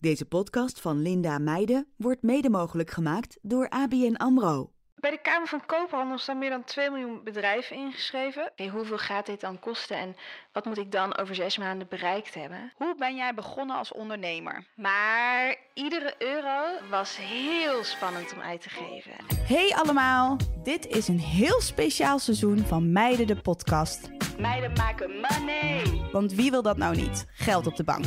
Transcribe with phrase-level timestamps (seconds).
[0.00, 4.70] Deze podcast van Linda Meijden wordt mede mogelijk gemaakt door ABN AMRO.
[4.94, 8.50] Bij de Kamer van Koophandel staan meer dan 2 miljoen bedrijven ingeschreven.
[8.50, 10.16] Oké, hoeveel gaat dit dan kosten en
[10.52, 12.72] wat moet ik dan over zes maanden bereikt hebben?
[12.76, 14.66] Hoe ben jij begonnen als ondernemer?
[14.76, 19.12] Maar iedere euro was heel spannend om uit te geven.
[19.46, 24.10] Hey allemaal, dit is een heel speciaal seizoen van Meiden de podcast.
[24.38, 26.08] Meiden maken money!
[26.12, 27.26] Want wie wil dat nou niet?
[27.32, 28.04] Geld op de bank.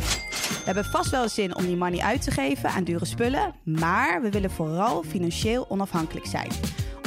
[0.63, 4.21] We hebben vast wel zin om die money uit te geven aan dure spullen, maar
[4.21, 6.51] we willen vooral financieel onafhankelijk zijn.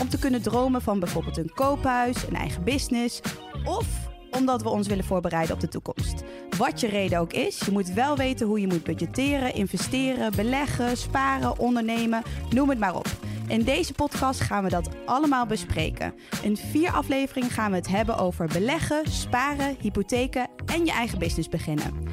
[0.01, 3.21] Om te kunnen dromen van bijvoorbeeld een koophuis, een eigen business
[3.65, 3.87] of
[4.31, 6.23] omdat we ons willen voorbereiden op de toekomst.
[6.59, 10.97] Wat je reden ook is, je moet wel weten hoe je moet budgetteren, investeren, beleggen,
[10.97, 13.09] sparen, ondernemen, noem het maar op.
[13.47, 16.15] In deze podcast gaan we dat allemaal bespreken.
[16.43, 21.49] In vier afleveringen gaan we het hebben over beleggen, sparen, hypotheken en je eigen business
[21.49, 22.05] beginnen.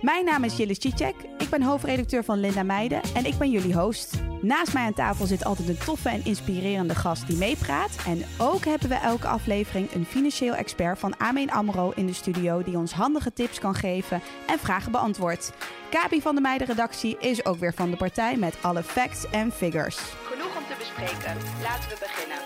[0.00, 3.74] Mijn naam is Jillis Cicek, ik ben hoofdredacteur van Linda Meijden en ik ben jullie
[3.74, 4.14] host.
[4.42, 7.96] Naast mij aan tafel zit altijd een toffe en inspirerende gast die meepraat.
[8.06, 12.62] En ook hebben we elke aflevering een financieel expert van Ameen AMRO in de studio...
[12.62, 15.52] die ons handige tips kan geven en vragen beantwoordt.
[15.90, 19.96] Kabi van de Meiden-redactie is ook weer van de partij met alle facts en figures.
[19.96, 21.36] Genoeg om te bespreken.
[21.62, 22.38] Laten we beginnen.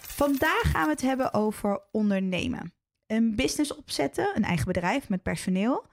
[0.00, 2.79] Vandaag gaan we het hebben over ondernemen.
[3.10, 5.86] Een business opzetten, een eigen bedrijf met personeel...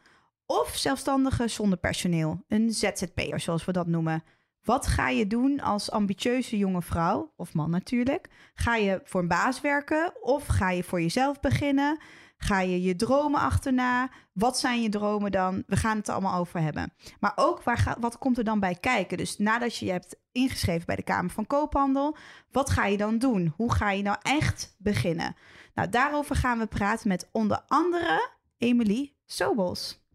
[0.46, 4.24] of zelfstandige zonder personeel, een ZZP'er zoals we dat noemen...
[4.64, 8.28] Wat ga je doen als ambitieuze jonge vrouw, of man natuurlijk?
[8.54, 12.00] Ga je voor een baas werken of ga je voor jezelf beginnen?
[12.38, 14.10] Ga je je dromen achterna?
[14.34, 15.64] Wat zijn je dromen dan?
[15.68, 16.94] We gaan het er allemaal over hebben.
[17.20, 19.18] Maar ook waar ga, wat komt er dan bij kijken?
[19.18, 22.18] Dus nadat je je hebt ingeschreven bij de Kamer van Koophandel,
[22.52, 23.54] wat ga je dan doen?
[23.56, 25.36] Hoe ga je nou echt beginnen?
[25.74, 30.06] Nou, daarover gaan we praten met onder andere Emily Sobels.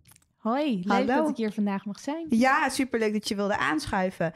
[0.42, 1.14] Hoi, leuk Hallo.
[1.14, 2.26] dat ik hier vandaag mag zijn.
[2.28, 4.32] Ja, superleuk dat je wilde aanschuiven.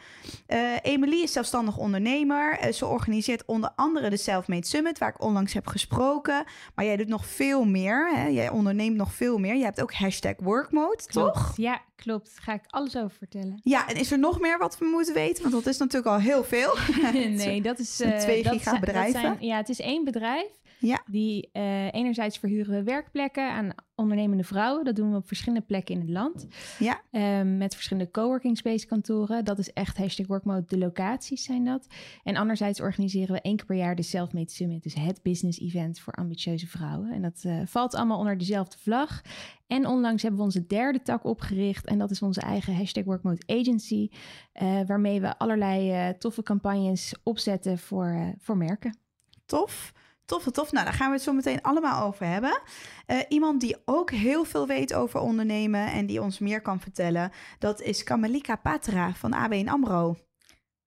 [0.47, 2.58] Eh Emily is zelfstandig ondernemer.
[2.58, 6.45] Eh, ze organiseert onder andere de Selfmade Summit, waar ik onlangs heb gesproken.
[6.75, 8.11] Maar jij doet nog veel meer.
[8.14, 8.27] Hè?
[8.27, 9.55] Jij onderneemt nog veel meer.
[9.57, 11.53] Je hebt ook hashtag workmode, toch?
[11.57, 12.30] Ja, klopt.
[12.35, 13.61] Daar ga ik alles over vertellen.
[13.63, 15.42] Ja, en is er nog meer wat we moeten weten?
[15.42, 16.77] Want dat is natuurlijk al heel veel.
[17.13, 18.01] nee, dat is...
[18.01, 18.80] eh, twee dat giga zijn-
[19.13, 20.47] dat zijn- ja, het is één bedrijf.
[20.79, 21.03] Ja.
[21.07, 24.85] Die eh, enerzijds verhuren we werkplekken aan ondernemende vrouwen.
[24.85, 26.47] Dat doen we op verschillende plekken in het land.
[26.79, 27.01] Ja.
[27.11, 29.45] Ehm, met verschillende coworking space kantoren.
[29.45, 30.65] Dat is echt hashtag workmode.
[30.67, 31.86] De locaties zijn dat.
[32.25, 34.83] En anderzijds organiseren we één keer per jaar de Selfmade Summit.
[34.83, 37.11] Dus het business event voor ambitieuze vrouwen.
[37.13, 39.20] En dat eh, valt allemaal onder dezelfde vlag.
[39.67, 41.86] En onlangs hebben we onze derde tak opgericht.
[41.86, 44.09] En dat is onze eigen hashtag workmode agency.
[44.53, 48.98] eh, waarmee we allerlei toffe campagnes opzetten voor, voor merken.
[49.47, 49.92] Tof.
[50.27, 50.73] Tof, tof.
[50.73, 52.61] Nou, daar gaan we het zo meteen allemaal over hebben.
[53.07, 57.31] Eh, iemand die ook heel veel weet over ondernemen en die ons meer kan vertellen,
[57.59, 60.17] dat is Kamalika Patra van ABN AMRO.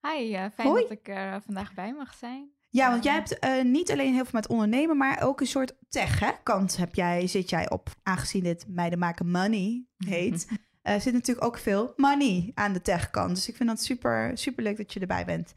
[0.02, 0.82] Hi, eh, fijn Hoi.
[0.82, 2.52] dat ik er vandaag bij mag zijn.
[2.70, 5.74] Ja, want jij hebt eh, niet alleen heel veel met ondernemen, maar ook een soort
[5.90, 7.90] tech hè, kant heb jij, zit jij op.
[8.04, 10.48] Aangezien dit Meiden maken money heet,
[10.82, 13.36] eh, zit natuurlijk ook veel money aan de tech kant.
[13.36, 15.54] Dus ik vind dat super, super leuk dat je erbij bent.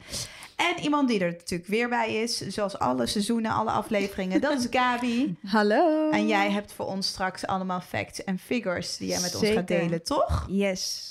[0.57, 4.67] En iemand die er natuurlijk weer bij is, zoals alle seizoenen, alle afleveringen, dat is
[4.79, 5.37] Gabi.
[5.47, 6.11] Hallo.
[6.11, 9.69] En jij hebt voor ons straks allemaal facts en figures die jij met ons gaat
[9.69, 10.47] delen, toch?
[10.49, 11.11] Yes.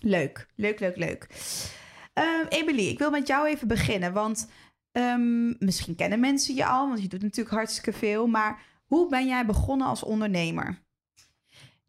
[0.00, 1.26] Leuk, leuk, leuk, leuk.
[2.12, 4.48] Ehm Emily, ik wil met jou even beginnen, want
[4.92, 8.26] ehm, misschien kennen mensen je al, want je doet natuurlijk hartstikke veel.
[8.26, 10.83] Maar hoe ben jij begonnen als ondernemer?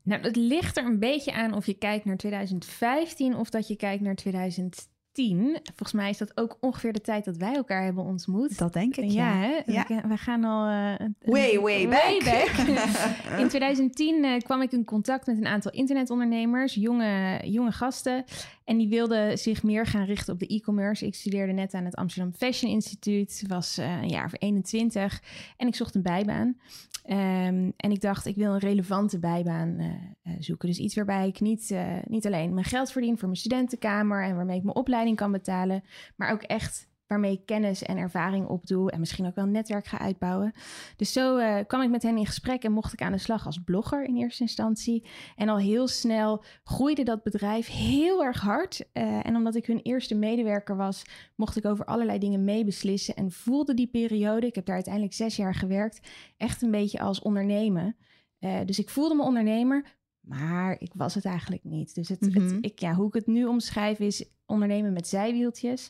[0.05, 3.75] Nou, het ligt er een beetje aan of je kijkt naar 2015 of dat je
[3.75, 5.59] kijkt naar 2010.
[5.63, 8.57] Volgens mij is dat ook ongeveer de tijd dat wij elkaar hebben ontmoet.
[8.57, 9.85] Dat denk ik, ja, ja.
[9.87, 10.67] We, we gaan al...
[10.67, 11.15] eh, een-
[11.59, 12.67] Way, way back.
[13.39, 18.23] In 2010 eh, kwam ik in contact met een aantal internetondernemers, jonge, jonge gasten.
[18.65, 21.05] En die wilden zich meer gaan richten op de e-commerce.
[21.05, 25.21] Ik studeerde net aan het Amsterdam Fashion Institute, was eh, een jaar of 21.
[25.57, 26.57] En ik zocht een bijbaan.
[27.03, 29.87] Ehm, en ik dacht, ik wil een relevante bijbaan eh,
[30.23, 30.67] eh, zoeken.
[30.67, 31.75] Dus iets waarbij ik niet,
[32.07, 34.23] niet alleen mijn geld verdien voor mijn studentenkamer...
[34.23, 35.83] en waarmee ik mijn opleiding kan betalen...
[36.15, 38.91] maar ook echt waarmee ik kennis en ervaring opdoe...
[38.91, 40.53] en misschien ook wel een netwerk ga uitbouwen.
[40.95, 43.45] Dus zo eh, kwam ik met hen in gesprek en mocht ik aan de slag
[43.45, 45.07] als blogger in eerste instantie.
[45.35, 48.91] En al heel snel groeide dat bedrijf heel erg hard.
[48.91, 51.03] Eh, en omdat ik hun eerste medewerker was,
[51.35, 53.15] mocht ik over allerlei dingen meebeslissen.
[53.15, 57.19] En voelde die periode, ik heb daar uiteindelijk zes jaar gewerkt, echt een beetje als
[57.21, 57.95] ondernemen.
[58.39, 61.95] Eh, dus ik voelde me ondernemer, maar ik was het eigenlijk niet.
[61.95, 62.41] Dus het, Mhm.
[62.41, 65.87] het, ik, ja, hoe ik het nu omschrijf is ondernemen met zijwieltjes.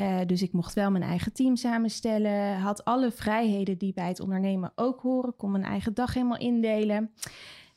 [0.00, 4.20] Eh, dus ik mocht wel mijn eigen team samenstellen, had alle vrijheden die bij het
[4.20, 7.10] ondernemen ook horen, kon mijn eigen dag helemaal indelen.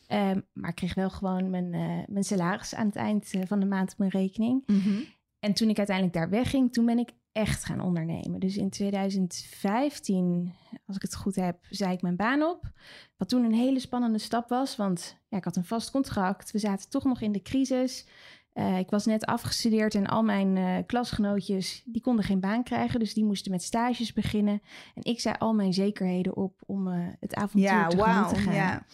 [0.07, 3.59] Ehm, maar ik kreeg wel gewoon mijn, eh, mijn salaris aan het eind eh, van
[3.59, 4.63] de maand op mijn rekening.
[4.65, 5.01] Mhm.
[5.39, 8.39] En toen ik uiteindelijk daar wegging, toen ben ik echt gaan ondernemen.
[8.39, 10.53] Dus in 2015,
[10.85, 12.71] als ik het goed heb, zei ik mijn baan op.
[13.17, 16.51] Wat toen een hele spannende stap was, want ja, ik had een vast contract.
[16.51, 18.07] We zaten toch nog in de crisis.
[18.53, 22.99] Eh, ik was net afgestudeerd en al mijn eh, klasgenootjes die konden geen baan krijgen,
[22.99, 24.61] dus die moesten met stages beginnen.
[24.95, 27.87] En ik zei al mijn zekerheden op om eh, het avontuur Ja,
[28.27, 28.53] te gaan.
[28.53, 28.85] Ja.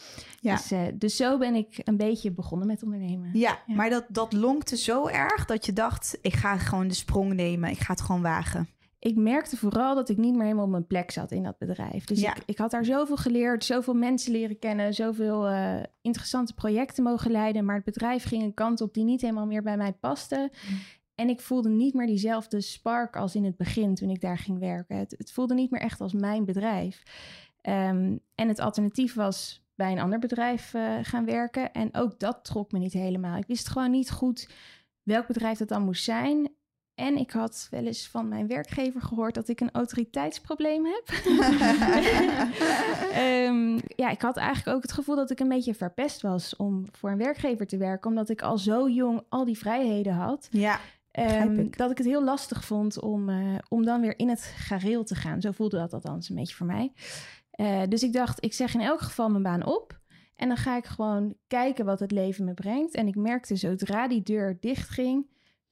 [0.41, 0.55] Ja.
[0.55, 3.29] Dus, dus zo ben ik een beetje begonnen met ondernemen.
[3.33, 3.75] Ja, Ja.
[3.75, 7.69] maar dat, dat lonkte zo erg dat je dacht, ik ga gewoon de sprong nemen.
[7.69, 8.69] Ik ga het gewoon wagen.
[8.99, 12.05] Ik merkte vooral dat ik niet meer helemaal op mijn plek zat in dat bedrijf.
[12.05, 12.35] Dus Ja.
[12.35, 17.31] ik, ik had daar zoveel geleerd, zoveel mensen leren kennen, zoveel eh, interessante projecten mogen
[17.31, 17.65] leiden.
[17.65, 20.51] Maar het bedrijf ging een kant op die niet helemaal meer bij mij paste.
[21.15, 24.59] En ik voelde niet meer diezelfde spark als in het begin toen ik daar ging
[24.59, 24.97] werken.
[24.97, 27.03] Het, het voelde niet meer echt als mijn bedrijf.
[27.61, 31.71] Ehm, en het alternatief was bij een ander bedrijf eh, gaan werken.
[31.73, 33.37] En ook dat trok me niet helemaal.
[33.37, 34.49] Ik wist gewoon niet goed
[35.03, 36.51] welk bedrijf dat dan moest zijn.
[36.99, 41.03] En ik had wel eens van mijn werkgever gehoord dat ik een autoriteitsprobleem heb.
[43.13, 46.85] Ehm, ja, ik had eigenlijk ook het gevoel dat ik een beetje verpest was om
[46.91, 50.47] voor een werkgever te werken, omdat ik al zo jong al die vrijheden had.
[50.51, 50.79] Ja,
[51.11, 51.77] Ehm, ik.
[51.77, 55.15] dat ik het heel lastig vond om, eh, om dan weer in het gareel te
[55.15, 55.41] gaan.
[55.41, 56.93] Zo voelde dat althans een beetje voor mij.
[57.51, 59.99] Eh, dus ik dacht, ik zeg in elk geval mijn baan op.
[60.35, 62.95] En dan ga ik gewoon kijken wat het leven me brengt.
[62.95, 65.25] En ik merkte zodra die deur dichtging,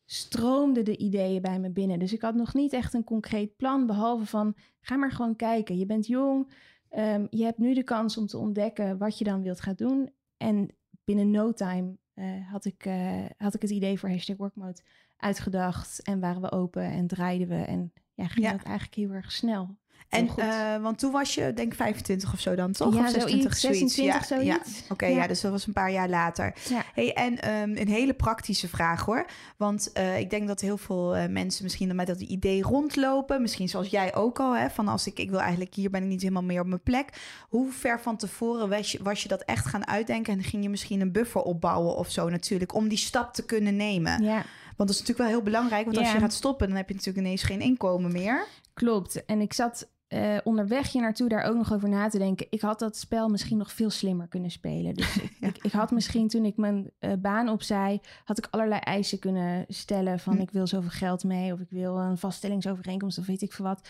[0.10, 2.00] stroomden de ideeën bij me binnen.
[2.00, 5.78] Dus ik had nog niet echt een concreet plan, behalve van ga maar gewoon kijken.
[5.78, 6.54] Je bent jong,
[6.90, 10.12] ehm, je hebt nu de kans om te ontdekken wat je dan wilt gaan doen.
[10.38, 14.82] En binnen no time eh, had, ik, eh, had ik het idee voor hashtag workmode
[15.18, 16.02] uitgedacht.
[16.02, 17.56] En waren we open en draaiden we.
[17.56, 18.52] En ja, ging Ja.
[18.52, 19.76] dat eigenlijk heel erg snel.
[20.10, 22.94] en eh, want toen was je denk ik 25 of zo dan, toch?
[22.94, 24.64] Ja, of 26, zoiets, 26, Ja, ja.
[24.64, 24.84] zoiets.
[24.90, 25.16] Oké, Ja.
[25.18, 25.28] ja.
[25.28, 26.54] dus dat was een paar jaar later.
[26.94, 29.26] Hey, en ehm, een hele praktische vraag hoor.
[29.58, 33.42] Want eh, ik denk dat heel veel eh, mensen misschien met dat idee rondlopen.
[33.42, 36.08] Misschien zoals jij ook al, hè, van als ik, ik wil eigenlijk hier ben ik
[36.08, 37.10] niet helemaal meer op mijn plek.
[37.50, 40.70] Hoe ver van tevoren was je, was je dat echt gaan uitdenken en ging je
[40.70, 44.24] misschien een buffer opbouwen of zo natuurlijk, om die stap te kunnen nemen?
[44.24, 44.44] Ja,
[44.78, 47.26] dat is natuurlijk wel heel belangrijk, want als je gaat stoppen, dan heb je natuurlijk
[47.26, 48.46] ineens geen inkomen meer.
[48.74, 49.26] klopt.
[49.26, 52.48] En ik zat eh, onderweg hier naartoe daar ook nog over na te denken.
[52.50, 54.94] Ik had dat spel misschien nog veel slimmer kunnen spelen.
[54.94, 55.48] Dus ik, Ja.
[55.48, 59.66] ik, ik had misschien toen ik mijn eh, baan opzij, had ik allerlei eisen kunnen
[59.68, 60.42] stellen van Hm.
[60.42, 63.88] ik wil zoveel geld mee of ik wil een vaststellingsovereenkomst of weet ik veel wat.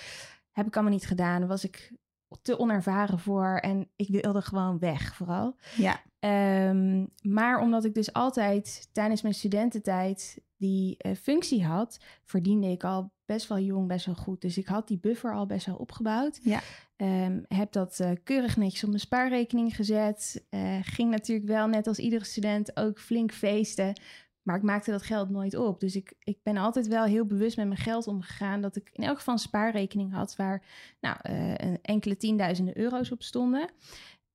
[0.52, 1.40] Heb ik allemaal niet gedaan.
[1.40, 1.92] Daar was ik
[2.42, 5.56] te onervaren voor en ik wilde gewoon weg vooral.
[5.76, 12.68] Ja, Ehm, maar omdat ik dus altijd tijdens mijn studententijd die eh, functie had, verdiende
[12.68, 14.42] ik al best wel jong, best wel goed.
[14.42, 16.40] Dus ik had die buffer al best wel opgebouwd.
[16.44, 16.62] Ja.
[16.96, 20.46] Ehm, heb dat eh, keurig netjes op mijn spaarrekening gezet.
[20.50, 24.00] Eh, ging natuurlijk wel, net als iedere student, ook flink feesten.
[24.42, 25.80] Maar ik maakte dat geld nooit op.
[25.80, 28.62] Dus ik, ik ben altijd wel heel bewust met mijn geld omgegaan.
[28.62, 30.64] Dat ik in elk geval een spaarrekening had waar
[31.00, 33.70] nou, een enkele tienduizenden euro's op stonden.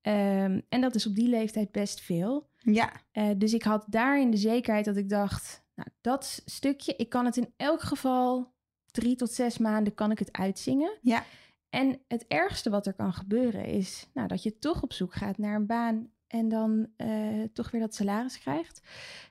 [0.00, 2.50] Ehm, en dat is op die leeftijd best veel.
[2.58, 2.92] ja,
[3.36, 7.36] dus ik had daarin de zekerheid dat ik dacht, nou, dat stukje, ik kan het
[7.36, 8.52] in elk geval
[8.90, 10.98] drie tot zes maanden kan ik het uitzingen.
[11.02, 11.24] Ja.
[11.68, 15.38] En het ergste wat er kan gebeuren is nou, dat je toch op zoek gaat
[15.38, 18.80] naar een baan en dan eh, toch weer dat salaris krijgt.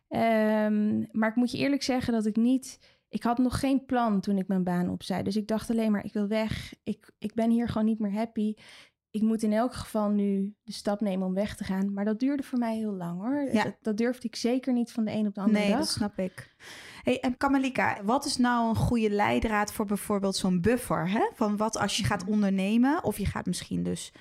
[0.07, 2.79] Ehm, maar ik moet je eerlijk zeggen dat ik niet,
[3.09, 5.23] ik had nog geen plan toen ik mijn baan opzij.
[5.23, 6.73] Dus ik dacht alleen maar, ik wil weg.
[6.83, 8.53] Ik, ik ben hier gewoon niet meer happy
[9.11, 11.93] ik moet in elk geval nu de stap nemen om weg te gaan.
[11.93, 13.49] Maar dat duurde voor mij heel lang hoor.
[13.53, 13.63] Ja.
[13.63, 15.79] Dat, dat durfde ik zeker niet van de een op de andere nee, dag.
[15.79, 16.55] dat snap ik.
[17.03, 21.09] Hey, en Kamalika, wat is nou een goede leidraad voor bijvoorbeeld zo'n buffer?
[21.09, 21.29] Hè?
[21.33, 24.11] Van wat als je gaat ondernemen of je gaat misschien dus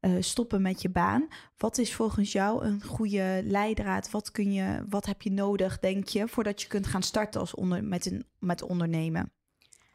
[0.00, 1.28] eh, stoppen met je baan.
[1.56, 4.10] Wat is volgens jou een goede leidraad?
[4.10, 7.54] Wat, kun je, wat heb je nodig, denk je, voordat je kunt gaan starten als
[7.54, 9.32] onder, met, een, met ondernemen?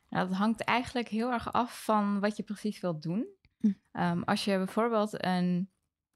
[0.10, 3.28] Nou, dat hangt eigenlijk heel erg af van wat je precies wilt doen.
[3.60, 3.72] Hm.
[3.92, 5.70] Ehm, als je bijvoorbeeld een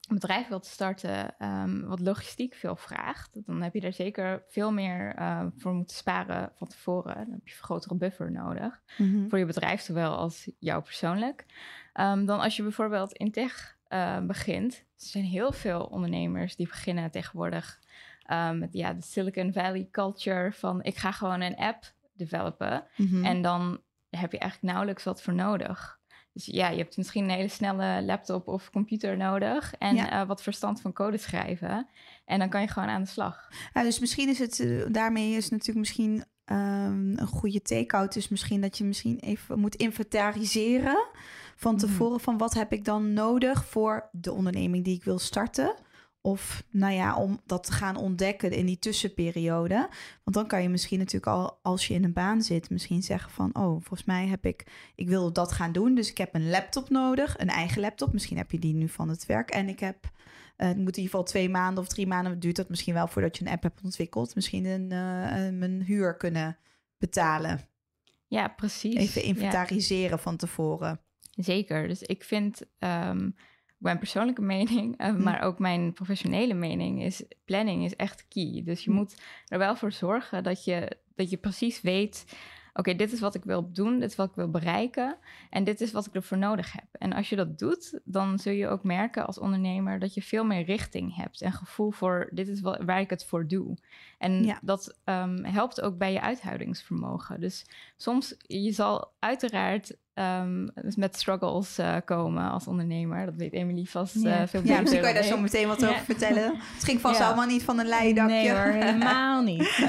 [0.07, 5.15] bedrijf wilt starten ehm, wat logistiek veel vraagt, dan heb je daar zeker veel meer
[5.15, 7.15] eh, voor moeten sparen van tevoren.
[7.15, 8.81] Dan heb je een grotere buffer nodig
[9.29, 11.45] voor je bedrijf, zowel als jou persoonlijk.
[11.93, 14.75] Ehm, dan als je bijvoorbeeld in tech eh, begint.
[14.75, 17.79] Er zijn heel veel ondernemers die beginnen tegenwoordig
[18.23, 22.85] ehm, met ja, de Silicon Valley culture van ik ga gewoon een app developen.
[22.95, 23.25] Mhm.
[23.25, 25.99] En dan heb je eigenlijk nauwelijks wat voor nodig.
[26.33, 30.21] Dus ja, je hebt misschien een hele snelle laptop of computer nodig en Ja.
[30.21, 31.87] eh, wat verstand van code schrijven.
[32.25, 33.49] En dan kan je gewoon aan de slag.
[33.73, 38.15] Ja, dus misschien is het, eh, daarmee is natuurlijk misschien ehm, een goede take-out.
[38.15, 41.05] is misschien dat je misschien even moet inventariseren
[41.55, 41.81] van Mhm.
[41.85, 45.75] tevoren van wat heb ik dan nodig voor de onderneming die ik wil starten.
[46.25, 49.89] Of nou ja, om dat te gaan ontdekken in die tussenperiode.
[50.23, 53.31] Want dan kan je misschien natuurlijk al, als je in een baan zit, misschien zeggen
[53.31, 54.65] van, oh, volgens mij heb ik,
[54.95, 55.95] ik wil dat gaan doen.
[55.95, 58.13] Dus ik heb een laptop nodig, een eigen laptop.
[58.13, 59.49] Misschien heb je die nu van het werk.
[59.49, 62.55] En ik heb, uh, het moet in ieder geval twee maanden of drie maanden, duurt
[62.55, 64.35] dat misschien wel voordat je een app hebt ontwikkeld.
[64.35, 66.57] Misschien een, uh, mijn huur kunnen
[66.97, 67.61] betalen.
[68.27, 68.95] Ja, precies.
[68.95, 70.99] Even inventariseren van tevoren.
[71.35, 71.87] Zeker.
[71.87, 73.35] Dus ik vind um,
[73.83, 78.61] mijn persoonlijke mening, uh, maar ook mijn professionele mening is: planning is echt key.
[78.65, 82.25] Dus je moet er wel voor zorgen dat je, dat je precies weet
[82.73, 85.17] oké, dit is wat ik wil doen, dit is wat ik wil bereiken
[85.49, 86.87] en dit is wat ik ervoor nodig heb.
[86.91, 90.45] En als je dat doet, dan zul je ook merken als ondernemer dat je veel
[90.45, 93.77] meer richting hebt en gevoel voor dit is waar ik het voor doe.
[94.17, 97.39] En dat um, helpt ook bij je uithoudingsvermogen.
[97.39, 97.65] Dus
[97.97, 103.25] soms, je zal uiteraard um, met struggles uh, komen als ondernemer.
[103.25, 104.75] Dat weet Emily vast uh, veel beter.
[104.75, 106.55] Ja, misschien kan je daar zo meteen wat over vertellen.
[106.75, 108.35] Het ging vast allemaal niet van een leidakje.
[108.35, 109.79] Nee hoor, helemaal niet.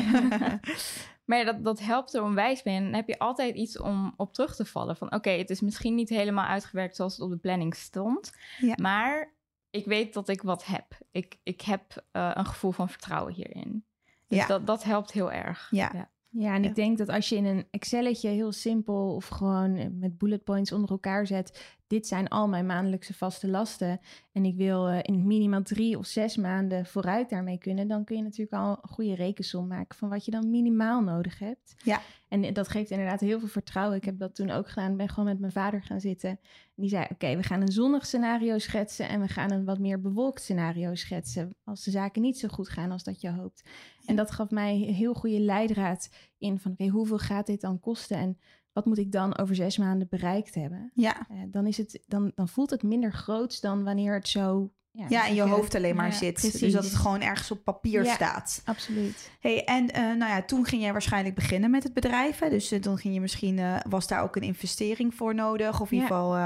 [1.25, 2.77] Maar dat, dat helpt er onwijs mee.
[2.77, 4.97] En dan heb je altijd iets om op terug te vallen.
[4.97, 8.33] Van oké, het is misschien niet helemaal uitgewerkt zoals het op de planning stond.
[8.77, 9.35] Maar
[9.71, 10.99] ik weet dat ik wat heb.
[11.11, 13.85] Ik, ik heb uh, een gevoel van vertrouwen hierin.
[14.27, 14.47] Dus ja.
[14.47, 15.69] dat, dat helpt heel erg.
[15.71, 15.91] Ja.
[15.95, 16.11] ja.
[16.37, 20.19] Ja, en ik denk dat als je in een Excelletje heel simpel of gewoon met
[20.19, 24.01] bullet points onder elkaar zet, dit zijn al mijn maandelijkse vaste lasten
[24.33, 28.17] en ik wil uh, in minimaal drie of zes maanden vooruit daarmee kunnen, dan kun
[28.17, 31.75] je natuurlijk al een goede rekensom maken van wat je dan minimaal nodig hebt.
[31.83, 32.01] Ja.
[32.29, 33.97] En dat geeft inderdaad heel veel vertrouwen.
[33.97, 34.91] Ik heb dat toen ook gedaan.
[34.91, 36.31] Ik ben gewoon met mijn vader gaan zitten.
[36.31, 36.39] En
[36.75, 39.09] die zei: Oké, we gaan een zonnig scenario schetsen.
[39.09, 41.55] En we gaan een wat meer bewolkt scenario schetsen.
[41.65, 43.63] Als de zaken niet zo goed gaan als dat je hoopt.
[44.05, 46.09] En dat gaf mij heel goede leidraad
[46.39, 48.17] in van: Oké, hoeveel gaat dit dan kosten?
[48.17, 48.39] En
[48.73, 50.91] wat moet ik dan over zes maanden bereikt hebben?
[50.95, 51.27] Ja.
[51.31, 55.07] Uh, dan, is het, dan, dan voelt het minder groots dan wanneer het zo ja,
[55.09, 56.33] ja in je hoofd alleen maar zit.
[56.33, 56.61] Precies.
[56.61, 58.63] Dus dat het gewoon ergens op papier ja, staat.
[58.65, 59.31] Absoluut.
[59.41, 62.39] Hey, en uh, nou ja, toen ging jij waarschijnlijk beginnen met het bedrijf.
[62.39, 62.51] Hè?
[62.51, 65.81] Dus uh, dan ging je misschien, uh, was daar ook een investering voor nodig.
[65.81, 66.37] Of in ieder geval.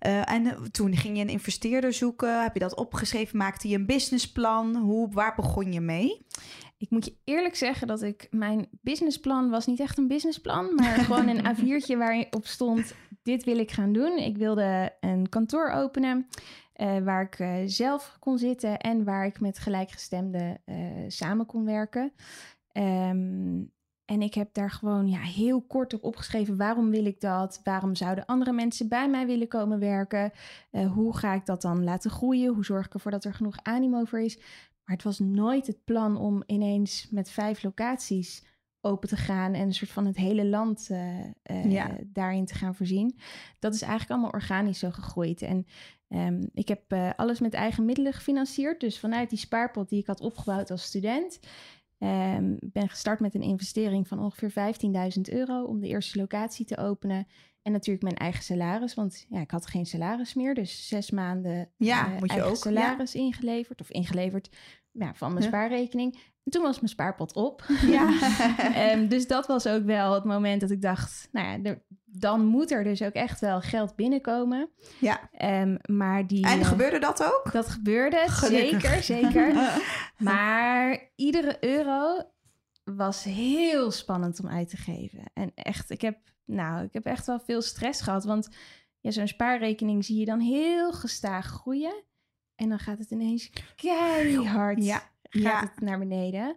[0.00, 2.42] en toen ging je een investeerder zoeken.
[2.42, 3.36] Heb je dat opgeschreven?
[3.36, 4.76] Maakte je een businessplan?
[4.76, 6.20] Hoe, waar begon je mee?
[6.82, 10.98] Ik moet je eerlijk zeggen dat ik mijn businessplan was niet echt een businessplan, maar
[11.04, 14.18] gewoon een A4'tje waarop stond: dit wil ik gaan doen.
[14.18, 16.26] Ik wilde een kantoor openen.
[16.76, 20.76] Uh, waar ik uh, zelf kon zitten en waar ik met gelijkgestemden uh,
[21.08, 22.12] samen kon werken.
[22.72, 23.72] Um,
[24.04, 27.60] en ik heb daar gewoon ja, heel kort op opgeschreven: waarom wil ik dat?
[27.64, 30.32] Waarom zouden andere mensen bij mij willen komen werken?
[30.94, 32.54] hoe ga ik dat dan laten groeien?
[32.54, 34.38] Hoe zorg ik ervoor dat er genoeg animo voor is?
[34.84, 38.44] Maar het was nooit het plan om ineens met vijf locaties
[38.80, 40.90] open te gaan en een soort van het hele land
[41.68, 41.98] ja.
[42.06, 43.18] daarin te gaan voorzien.
[43.58, 45.42] Dat is eigenlijk allemaal organisch zo gegroeid.
[45.42, 45.66] En
[46.14, 48.80] Um, ik heb uh, alles met eigen middelen gefinancierd.
[48.80, 51.40] Dus vanuit die spaarpot die ik had opgebouwd als student,
[51.98, 54.74] um, ben gestart met een investering van ongeveer
[55.16, 57.26] 15.000 euro om de eerste locatie te openen.
[57.62, 60.54] En natuurlijk mijn eigen salaris, want ja, ik had geen salaris meer.
[60.54, 63.20] Dus zes maanden ja, uh, moet je eigen ook, salaris ja.
[63.20, 64.48] ingeleverd of ingeleverd
[64.90, 66.14] ja, van mijn spaarrekening.
[66.44, 67.64] En toen was mijn spaarpot op.
[67.86, 68.08] Ja.
[68.92, 72.44] um, dus dat was ook wel het moment dat ik dacht, nou ja, er, dan
[72.44, 74.70] moet er dus ook echt wel geld binnenkomen.
[74.98, 75.20] Ja.
[75.62, 77.52] Um, maar die, en gebeurde dat ook?
[77.52, 78.82] Dat gebeurde, Gelukkig.
[78.82, 79.54] zeker, zeker.
[80.30, 82.18] maar iedere euro
[82.84, 85.22] was heel spannend om uit te geven.
[85.34, 88.24] En echt, ik heb, nou, ik heb echt wel veel stress gehad.
[88.24, 88.48] Want
[89.00, 92.04] ja, zo'n spaarrekening zie je dan heel gestaag groeien.
[92.54, 94.98] En dan gaat het ineens keihard ja.
[94.98, 95.60] gaat ja.
[95.60, 96.56] het naar beneden.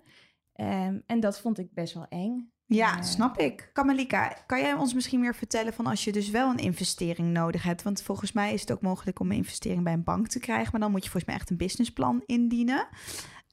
[0.56, 2.54] Um, en dat vond ik best wel eng.
[2.68, 3.70] Ja, uh, snap ik.
[3.74, 7.64] Kamalika, kan jij ons misschien meer vertellen van als je dus wel een investering nodig
[7.64, 7.84] hebt?
[7.84, 10.72] Want volgens mij is het ook mogelijk om een investering bij een bank te krijgen.
[10.72, 12.88] Maar dan moet je volgens mij echt een businessplan indienen.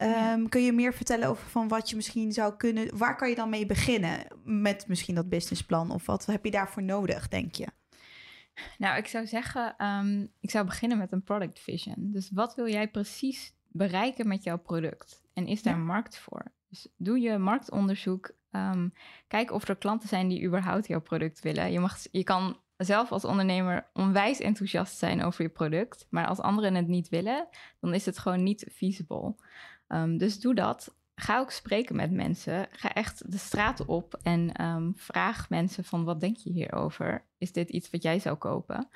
[0.03, 0.49] Um, ja.
[0.49, 2.99] Kun je meer vertellen over van wat je misschien zou kunnen...
[2.99, 5.91] Waar kan je dan mee beginnen met misschien dat businessplan?
[5.91, 7.67] Of wat heb je daarvoor nodig, denk je?
[8.79, 11.95] Nou, ik zou zeggen, um, ik zou beginnen met een product vision.
[11.99, 15.23] Dus wat wil jij precies bereiken met jouw product?
[15.33, 15.83] En is daar ja.
[15.83, 16.53] markt voor?
[16.69, 18.31] Dus doe je marktonderzoek.
[18.51, 18.93] Um,
[19.29, 21.73] kijk of er klanten zijn die überhaupt jouw product willen.
[21.73, 26.07] Je, mag, je kan zelf als ondernemer onwijs enthousiast zijn over je product.
[26.11, 27.49] Maar als anderen het niet willen,
[27.81, 29.35] dan is het gewoon niet feasible.
[29.95, 30.95] Um, dus doe dat.
[31.15, 32.67] Ga ook spreken met mensen.
[32.71, 37.25] Ga echt de straat op en um, vraag mensen van wat denk je hierover?
[37.39, 38.89] Is dit iets wat jij zou kopen?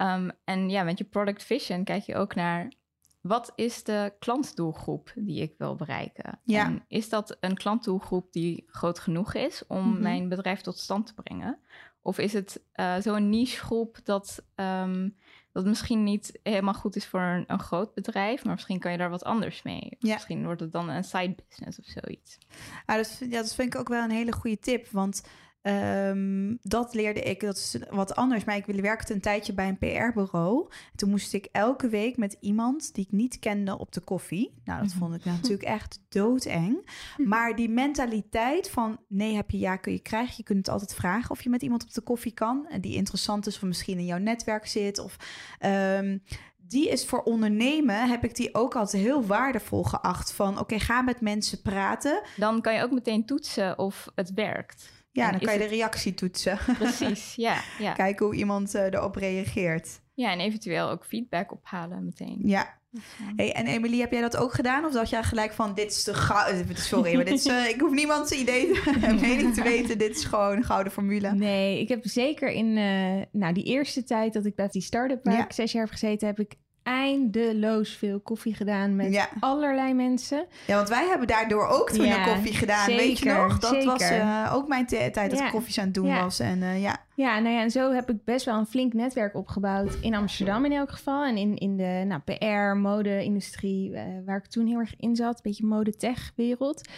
[0.00, 2.72] Um, en ja, met je product vision kijk je ook naar
[3.20, 6.40] wat is de klantdoelgroep die ik wil bereiken?
[6.42, 6.64] Ja.
[6.64, 10.02] En is dat een klantdoelgroep die groot genoeg is om mm-hmm.
[10.02, 11.58] mijn bedrijf tot stand te brengen?
[12.02, 15.16] Of is het uh, zo'n niche groep dat, um,
[15.54, 18.98] dat misschien niet helemaal goed is voor een, een groot bedrijf, maar misschien kan je
[18.98, 19.96] daar wat anders mee.
[19.98, 20.12] Ja.
[20.12, 22.38] Misschien wordt het dan een side business of zoiets.
[22.86, 24.88] Ah, dat, ja, dat vind ik ook wel een hele goede tip.
[24.90, 25.22] Want
[25.64, 28.44] ehm, dat leerde ik, dat is wat anders.
[28.44, 30.68] Maar ik werkte een tijdje bij een PR-bureau.
[30.96, 34.54] Toen moest ik elke week met iemand die ik niet kende op de koffie.
[34.64, 34.98] Nou, dat Mhm.
[34.98, 36.90] vond ik natuurlijk echt doodeng.
[37.16, 40.34] Maar die mentaliteit van nee heb je, ja kun je krijgen.
[40.36, 42.66] Je kunt het altijd vragen of je met iemand op de koffie kan.
[42.68, 44.98] En die interessant is of misschien in jouw netwerk zit.
[44.98, 45.16] Of
[45.58, 46.18] ehm,
[46.56, 50.32] die is voor ondernemen, heb ik die ook altijd heel waardevol geacht.
[50.32, 52.22] Van oké, ga met mensen praten.
[52.36, 54.92] Dan kan je ook meteen toetsen of het werkt.
[55.14, 56.58] Ja, En dan kan je de het- reactie toetsen.
[56.78, 57.92] Precies, ja, ja.
[57.92, 60.00] Kijken hoe iemand eh, erop reageert.
[60.14, 62.38] Ja, en eventueel ook feedback ophalen meteen.
[62.42, 62.62] Ja.
[62.62, 63.00] Eh,
[63.36, 64.84] Hey, en Emily, heb jij dat ook gedaan?
[64.84, 66.76] Of dacht jij gelijk van, dit is de gouden...
[66.76, 69.98] Sorry, maar dit is, eh, ik hoef niemands idee en mening te weten.
[69.98, 71.32] Dit is gewoon een gouden formule.
[71.32, 75.24] Nee, ik heb zeker in eh, nou, die eerste tijd dat ik bij die start-up
[75.24, 75.44] waar Ja.
[75.44, 79.28] ik zes jaar heb gezeten, heb ik eindeloos veel koffie gedaan met Ja.
[79.40, 80.46] allerlei mensen.
[80.66, 82.86] Ja, want wij hebben daardoor ook toen Ja, koffie gedaan.
[82.86, 83.58] Weet je nog?
[83.58, 85.44] Dat was eh, ook mijn tijd dat Ja.
[85.46, 86.38] ik koffies aan het doen was.
[86.38, 89.34] En eh, ja, Ja, nou ja, en zo heb ik best wel een flink netwerk
[89.34, 91.24] opgebouwd in Amsterdam in elk geval.
[91.24, 95.34] En in, in de nou, PR, mode-industrie, eh, waar ik toen heel erg in zat.
[95.34, 96.88] Een beetje mode-tech-wereld.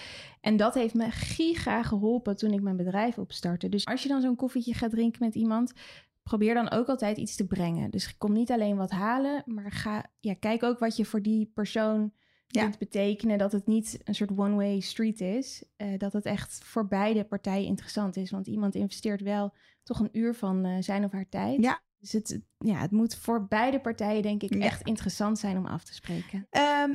[0.40, 3.69] En dat heeft me giga geholpen toen ik mijn bedrijf opstartte.
[3.69, 5.73] Dus als je dan zo'n koffietje gaat drinken met iemand,
[6.26, 7.90] probeer dan ook altijd iets te brengen.
[7.90, 11.50] Dus kom niet alleen wat halen, maar ga, ja, kijk ook wat je voor die
[11.54, 12.12] persoon
[12.47, 12.62] Ja.
[12.62, 13.38] kunt betekenen.
[13.38, 15.64] Dat het niet een soort one-way street is.
[15.76, 18.30] eh, dat het echt voor beide partijen interessant is.
[18.30, 21.62] Want iemand investeert wel toch een uur van eh, zijn of haar tijd.
[21.62, 21.80] Ja.
[21.99, 24.61] Dus het, ja, het moet voor beide partijen, denk ik, Ja.
[24.61, 26.47] echt interessant zijn om af te spreken.
[26.50, 26.95] Ehm,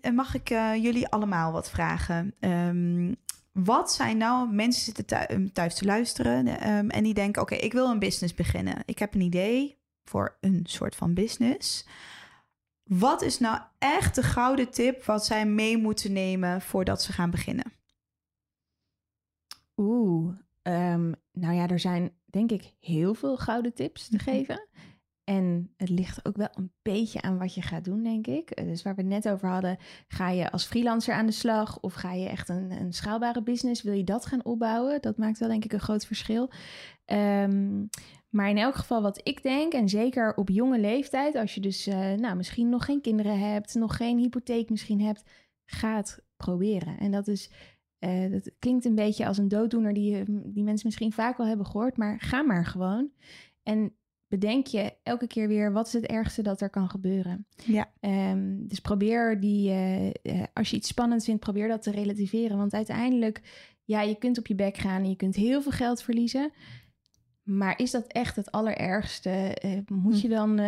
[0.00, 2.34] en mag ik eh, jullie allemaal wat vragen?
[2.40, 3.14] Ehm,
[3.64, 7.72] wat zijn nou, mensen zitten thu- thuis te luisteren ehm, en die denken, oké, ik
[7.72, 8.82] wil een business beginnen.
[8.84, 11.86] Ik heb een idee voor een soort van business.
[12.84, 17.30] Wat is nou echt de gouden tip wat zij mee moeten nemen voordat ze gaan
[17.30, 17.72] beginnen?
[19.76, 24.24] Oeh, ehm, nou ja, er zijn denk ik heel veel gouden tips te Mhm.
[24.24, 24.66] geven.
[25.24, 28.50] En het ligt ook wel een beetje aan wat je gaat doen, denk ik.
[28.50, 29.78] Eh, Dus waar we het net over hadden,
[30.08, 33.82] ga je als freelancer aan de slag of ga je echt een, een schaalbare business?
[33.82, 35.00] Wil je dat gaan opbouwen?
[35.00, 36.50] Dat maakt wel denk ik een groot verschil.
[37.04, 37.86] Ehm,
[38.28, 41.86] maar in elk geval wat ik denk, en zeker op jonge leeftijd, als je dus
[41.86, 45.24] eh, nou, misschien nog geen kinderen hebt, nog geen hypotheek misschien hebt,
[45.64, 46.98] ga het proberen.
[46.98, 47.50] En dat is
[48.00, 51.66] eh, dat klinkt een beetje als een dooddoener die, die mensen misschien vaak wel hebben
[51.66, 53.10] gehoord, maar ga maar gewoon.
[53.62, 53.94] En
[54.30, 57.46] bedenk je elke keer weer, wat is het ergste dat er kan gebeuren?
[57.64, 57.90] Ja.
[58.00, 60.12] Ehm, dus probeer die, eh, eh,
[60.54, 62.56] als je iets spannends vindt, probeer dat te relativeren.
[62.56, 63.40] Want uiteindelijk,
[63.84, 66.52] ja, je kunt op je bek gaan en je kunt heel veel geld verliezen.
[67.42, 69.30] Maar is dat echt het allerergste?
[69.30, 70.60] Eh, moet je dan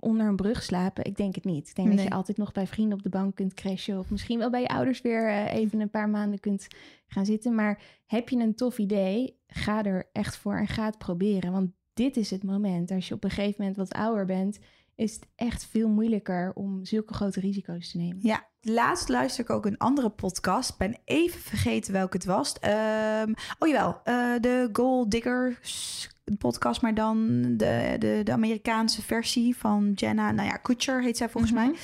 [0.00, 1.04] onder een brug slapen?
[1.04, 1.68] Ik denk het niet.
[1.68, 3.98] Ik denk dat je altijd nog bij vrienden op de bank kunt crashen.
[3.98, 6.66] Of misschien wel bij je ouders weer even een paar maanden kunt
[7.06, 7.54] gaan zitten.
[7.54, 9.38] Maar heb je een tof idee?
[9.46, 11.52] Ga er echt voor en ga het proberen.
[11.52, 12.90] Want dit is het moment.
[12.90, 14.58] Als je op een gegeven moment wat ouder bent,
[14.94, 18.18] is het echt veel moeilijker om zulke grote risico's te nemen.
[18.20, 20.78] Ja, laatst luister ik ook een andere podcast.
[20.78, 22.58] Ben even vergeten welke het was.
[22.58, 26.08] Ehm, oh jawel, eh, de Gold Diggers
[26.38, 30.30] podcast, maar dan de, de, de Amerikaanse versie van Jenna.
[30.30, 31.74] Nou ja, Kutcher heet zij volgens mij.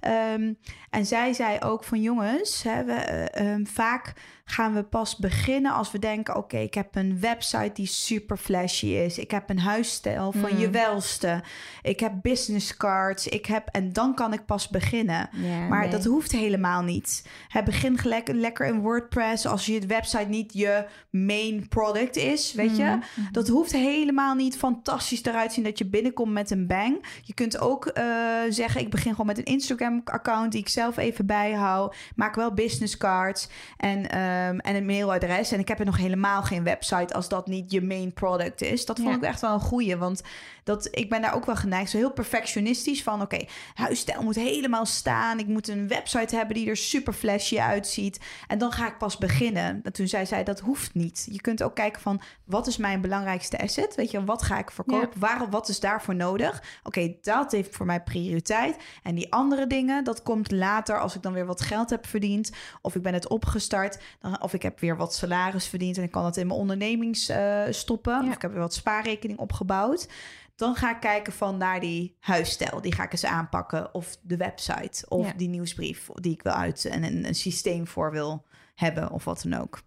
[0.00, 0.52] Ehm,
[0.90, 4.12] en zij zei ook van jongens, hè, we, eh, ehm, vaak
[4.44, 6.36] gaan we pas beginnen als we denken...
[6.36, 9.18] oké, ik heb een website die super flashy is.
[9.18, 10.58] Ik heb een huisstijl van Mm.
[10.58, 11.42] je welste.
[11.82, 13.28] Ik heb business cards.
[13.28, 15.28] Ik heb, en dan kan ik pas beginnen.
[15.68, 15.90] Maar nee.
[15.90, 17.26] dat hoeft helemaal niet.
[17.48, 22.76] Hè, begin gelijk, lekker in WordPress als je website niet je main product is, weet
[22.76, 22.84] je.
[22.84, 23.32] Mhm.
[23.32, 27.04] Dat hoeft helemaal niet fantastisch eruit zien dat je binnenkomt met een bang.
[27.22, 28.04] Je kunt ook eh,
[28.48, 31.96] zeggen, ik begin gewoon met een Instagram-account die ik zelf even bijhoud.
[32.16, 35.52] Maak wel business cards en, ehm, en een mailadres.
[35.52, 38.84] En ik heb er nog helemaal geen website als dat niet je main product is.
[38.86, 39.16] Dat vond Ja.
[39.16, 40.22] ik echt wel een goeie, want
[40.64, 41.90] dat, ik ben daar ook wel geneigd.
[41.90, 45.38] Zo heel perfectionistisch van, oké, huisstijl moet helemaal staan.
[45.38, 48.20] Ik moet een website hebben die er super flashy uitziet.
[48.46, 49.80] En dan ga ik pas beginnen.
[49.82, 51.28] En toen zei zij, dat hoeft niet.
[51.30, 55.20] Je kunt ook kijken van, wat is mijn belangrijkste Weet je, wat ga ik verkopen?
[55.20, 56.62] Waarom, wat is daarvoor nodig?
[56.82, 58.76] Oké, dat heeft voor mij prioriteit.
[59.02, 62.50] En die andere dingen, dat komt later als ik dan weer wat geld heb verdiend.
[62.82, 63.98] Of ik ben het opgestart.
[64.20, 67.28] Dan, of ik heb weer wat salaris verdiend en ik kan dat in mijn ondernemings
[67.28, 68.22] eh, stoppen.
[68.22, 68.28] Ja.
[68.28, 70.08] Of ik heb weer wat spaarrekening opgebouwd.
[70.56, 72.80] Dan ga ik kijken van naar die huisstijl.
[72.80, 73.94] Die ga ik eens aanpakken.
[73.94, 75.04] Of de website.
[75.08, 75.32] Of Ja.
[75.36, 79.10] die nieuwsbrief die ik wil uit en een, een systeem voor wil hebben.
[79.10, 79.80] Of wat dan ook.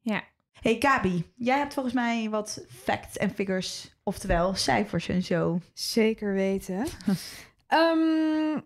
[0.00, 0.22] Ja.
[0.66, 5.60] Hey Kabi, jij hebt volgens mij wat facts en figures Oftewel cijfers en zo.
[5.72, 6.86] Zeker weten.
[7.66, 8.60] Ehm,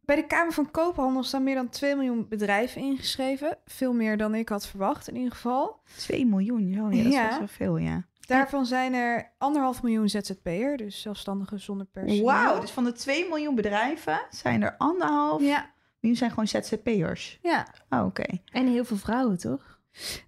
[0.00, 3.58] bij de Kamer van Koophandel staan meer dan 2 miljoen bedrijven ingeschreven.
[3.64, 5.80] Veel meer dan ik had verwacht in ieder geval.
[5.96, 7.20] 2 miljoen, ja, dat Ja.
[7.22, 8.06] is best wel veel, ja.
[8.20, 12.24] Daarvan zijn er anderhalf miljoen ZZP'er, dus zelfstandigen zonder personeel.
[12.24, 15.70] Wauw, dus van de 2 miljoen bedrijven zijn er anderhalf Ja,
[16.00, 17.38] miljoen zijn gewoon ZZP'ers.
[17.42, 17.66] ja.
[17.90, 18.24] Oh, oké.
[18.52, 19.77] En heel veel vrouwen, toch?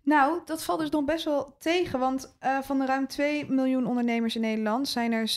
[0.02, 3.86] Nou, dat valt dus nog best wel tegen, want eh, van de ruim 2 miljoen
[3.86, 5.28] ondernemers in Nederland zijn er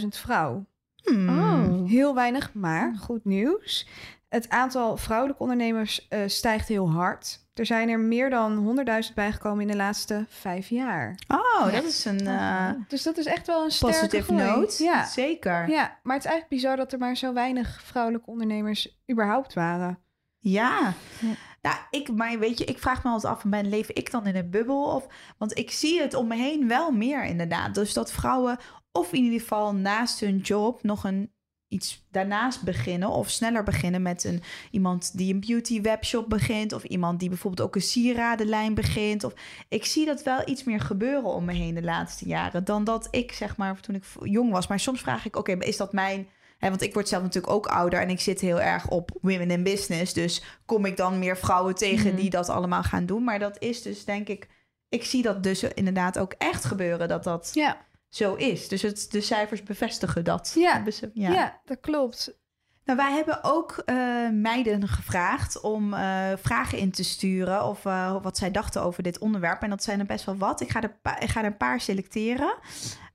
[0.00, 0.68] 668.000 vrouwen.
[1.02, 1.38] Hmm.
[1.38, 1.88] Oh.
[1.90, 3.88] Heel weinig, maar goed nieuws.
[4.28, 7.42] Het aantal vrouwelijke ondernemers eh, stijgt heel hard.
[7.54, 8.78] Er zijn er meer dan
[9.08, 11.14] 100.000 bijgekomen in de laatste vijf jaar.
[11.28, 14.42] Oh, dat is een eh Dus dat is echt wel een sterke groei.
[14.42, 14.82] note.
[14.84, 15.04] Ja.
[15.04, 15.68] Zeker.
[15.68, 19.98] ja, maar het is eigenlijk bizar dat er maar zo weinig vrouwelijke ondernemers überhaupt waren.
[20.38, 20.92] Ja.
[21.20, 21.34] Ja.
[21.64, 24.36] Nou, ik, maar weet je, ik vraag me altijd af, ben leef ik dan in
[24.36, 24.84] een bubbel?
[24.84, 25.06] Of,
[25.38, 27.74] want ik zie het om me heen wel meer inderdaad.
[27.74, 28.58] Dus dat vrouwen
[28.92, 31.32] of in ieder geval naast hun job nog een
[31.68, 36.84] iets daarnaast beginnen of sneller beginnen met een iemand die een beauty webshop begint of
[36.84, 39.34] iemand die bijvoorbeeld ook een sieradenlijn begint of
[39.68, 43.08] ik zie dat wel iets meer gebeuren om me heen de laatste jaren dan dat
[43.10, 46.28] ik zeg maar toen ik jong was maar soms vraag ik oké is dat mijn
[46.64, 49.50] Hè, want ik word zelf natuurlijk ook ouder en ik zit heel erg op women
[49.50, 50.12] in business.
[50.12, 52.16] Dus kom ik dan meer vrouwen tegen Mhm.
[52.16, 53.24] die dat allemaal gaan doen.
[53.24, 54.48] Maar dat is dus denk ik,
[54.88, 57.76] ik zie dat dus inderdaad ook echt gebeuren dat dat Ja,
[58.08, 58.68] zo is.
[58.68, 60.52] Dus het, de cijfers bevestigen dat.
[60.54, 60.82] Ja.
[61.12, 61.60] Ja.
[61.64, 62.42] dat klopt.
[62.84, 63.96] Nou, wij hebben ook eh,
[64.32, 69.18] meiden gevraagd om eh, vragen in te sturen of eh, wat zij dachten over dit
[69.18, 69.62] onderwerp.
[69.62, 70.60] En dat zijn er best wel wat.
[70.60, 72.54] Ik ga er, ik ga er een paar selecteren.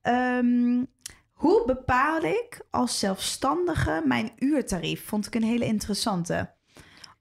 [0.02, 0.84] Ehm,
[1.40, 5.06] hoe bepaal ik als zelfstandige mijn uurtarief?
[5.06, 6.52] Vond ik een hele interessante.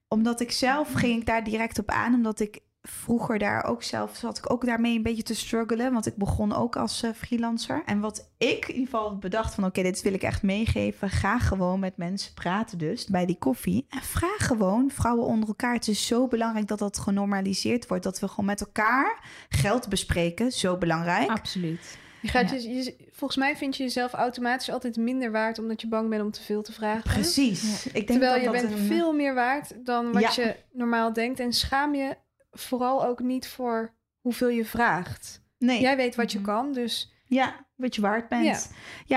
[0.08, 4.16] Omdat ik zelf ging ik daar direct op aan, omdat ik vroeger daar ook zelf
[4.16, 7.82] zat ik ook daarmee een beetje te struggelen, want ik begon ook als eh, freelancer.
[7.86, 11.38] En wat ik in ieder geval bedacht van oké, dit wil ik echt meegeven, ga
[11.38, 15.74] gewoon met mensen praten dus bij die koffie en vraag gewoon vrouwen onder elkaar.
[15.74, 20.52] Het is zo belangrijk dat dat genormaliseerd wordt, dat we gewoon met elkaar geld bespreken,
[20.52, 21.30] zo belangrijk.
[21.30, 22.06] Absoluut.
[22.22, 22.56] Je gaat Ja.
[22.56, 26.22] je, je- volgens mij vind je jezelf automatisch altijd minder waard omdat je bang bent
[26.22, 27.02] om te veel te vragen.
[27.12, 27.86] Precies.
[27.86, 30.42] Ik denk Terwijl dat je dat bent een- veel meer waard dan wat Ja.
[30.42, 31.40] je normaal denkt.
[31.40, 32.16] En schaam je
[32.50, 35.42] vooral ook niet voor hoeveel je vraagt.
[35.58, 35.80] Nee.
[35.80, 36.46] Jij weet wat je Mhm.
[36.46, 38.44] kan, dus Ja, wat je waard bent.
[38.44, 38.58] Ja.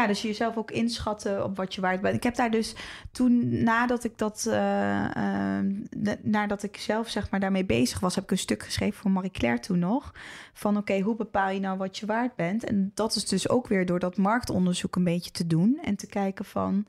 [0.01, 0.07] Ja.
[0.07, 2.15] dus jezelf ook inschatten op wat je waard bent.
[2.15, 2.75] Ik heb daar dus
[3.11, 8.15] toen, nadat ik dat, eh, eh, na- nadat ik zelf zeg maar daarmee bezig was,
[8.15, 10.13] heb ik een stuk geschreven voor Marie Claire toen nog.
[10.53, 12.63] Van oké, hoe bepaal je nou wat je waard bent?
[12.63, 16.07] En dat is dus ook weer door dat marktonderzoek een beetje te doen en te
[16.07, 16.85] kijken van.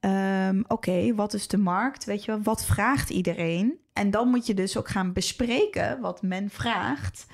[0.00, 2.04] ehm, Oké, wat is de markt?
[2.04, 3.78] Weet je wel, wat vraagt iedereen?
[3.92, 7.26] En dan moet je dus ook gaan bespreken wat men vraagt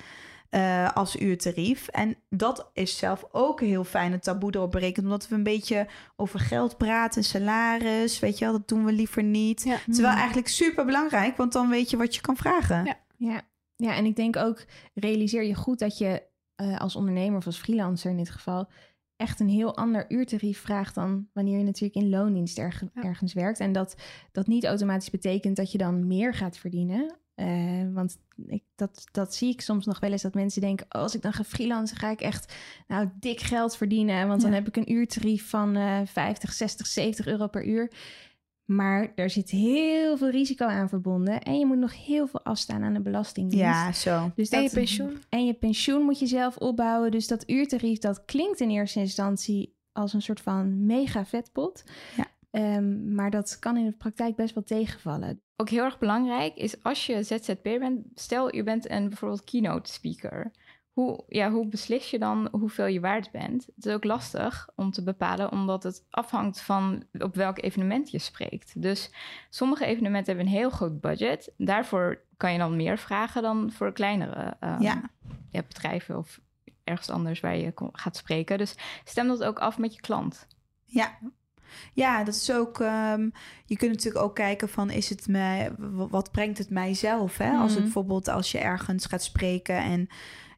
[0.53, 1.87] eh, als uurtarief.
[1.87, 5.05] En dat is zelf ook een heel fijn, het taboe erop berekend.
[5.05, 9.23] Omdat we een beetje over geld praten, salaris, weet je wel, dat doen we liever
[9.23, 9.63] niet.
[9.63, 9.77] Ja.
[9.91, 12.85] Terwijl eigenlijk super belangrijk, want dan weet je wat je kan vragen.
[12.85, 12.95] Ja.
[13.17, 13.41] Ja.
[13.75, 16.23] ja, en ik denk ook, realiseer je goed dat je
[16.55, 18.69] eh, als ondernemer of als freelancer in dit geval
[19.15, 23.01] echt een heel ander uurtarief vraagt dan wanneer je natuurlijk in loondienst erg- Ja.
[23.03, 23.59] ergens werkt.
[23.59, 23.95] En dat
[24.31, 27.15] dat niet automatisch betekent dat je dan meer gaat verdienen.
[27.35, 28.17] Eh, want
[28.47, 31.21] ik, dat, dat zie ik soms nog wel eens dat mensen denken: oh, als ik
[31.21, 32.53] dan ga freelancen, ga ik echt
[32.87, 34.27] nou, dik geld verdienen.
[34.27, 37.91] Want dan heb ik een uurtarief van eh 50, 60, 70 euro per uur.
[38.65, 41.41] Maar er zit heel veel risico aan verbonden.
[41.41, 43.65] En je moet nog heel veel afstaan aan de belastingdienst.
[43.65, 44.31] Ja, zo.
[44.35, 45.17] Dus en je pensioen.
[45.29, 47.11] En je pensioen moet je zelf opbouwen.
[47.11, 51.83] Dus dat uurtarief, dat klinkt in eerste instantie als een soort van mega vetpot.
[52.17, 52.27] Ja.
[52.51, 55.41] Ehm, maar dat kan in de praktijk best wel tegenvallen.
[55.55, 59.91] Ook heel erg belangrijk is als je ZZP'er bent, stel je bent een bijvoorbeeld keynote
[59.91, 60.51] speaker.
[60.93, 63.65] Hoe, ja, hoe beslis je dan hoeveel je waard bent?
[63.75, 68.19] Het is ook lastig om te bepalen, omdat het afhangt van op welk evenement je
[68.19, 68.81] spreekt.
[68.81, 69.11] Dus
[69.49, 71.53] sommige evenementen hebben een heel groot budget.
[71.57, 75.09] Daarvoor kan je dan meer vragen dan voor kleinere ehm, Ja.
[75.49, 76.39] ja, bedrijven of
[76.83, 78.57] ergens anders waar je gaat spreken.
[78.57, 80.47] Dus stem dat ook af met je klant.
[80.83, 81.19] Ja.
[81.93, 82.79] Ja, dat is ook.
[82.79, 83.29] ehm,
[83.65, 85.71] je kunt natuurlijk ook kijken van is het mij,
[86.09, 87.37] wat brengt het mijzelf?
[87.37, 87.51] Hè?
[87.51, 87.81] Als het Mhm.
[87.83, 90.07] bijvoorbeeld als je ergens gaat spreken en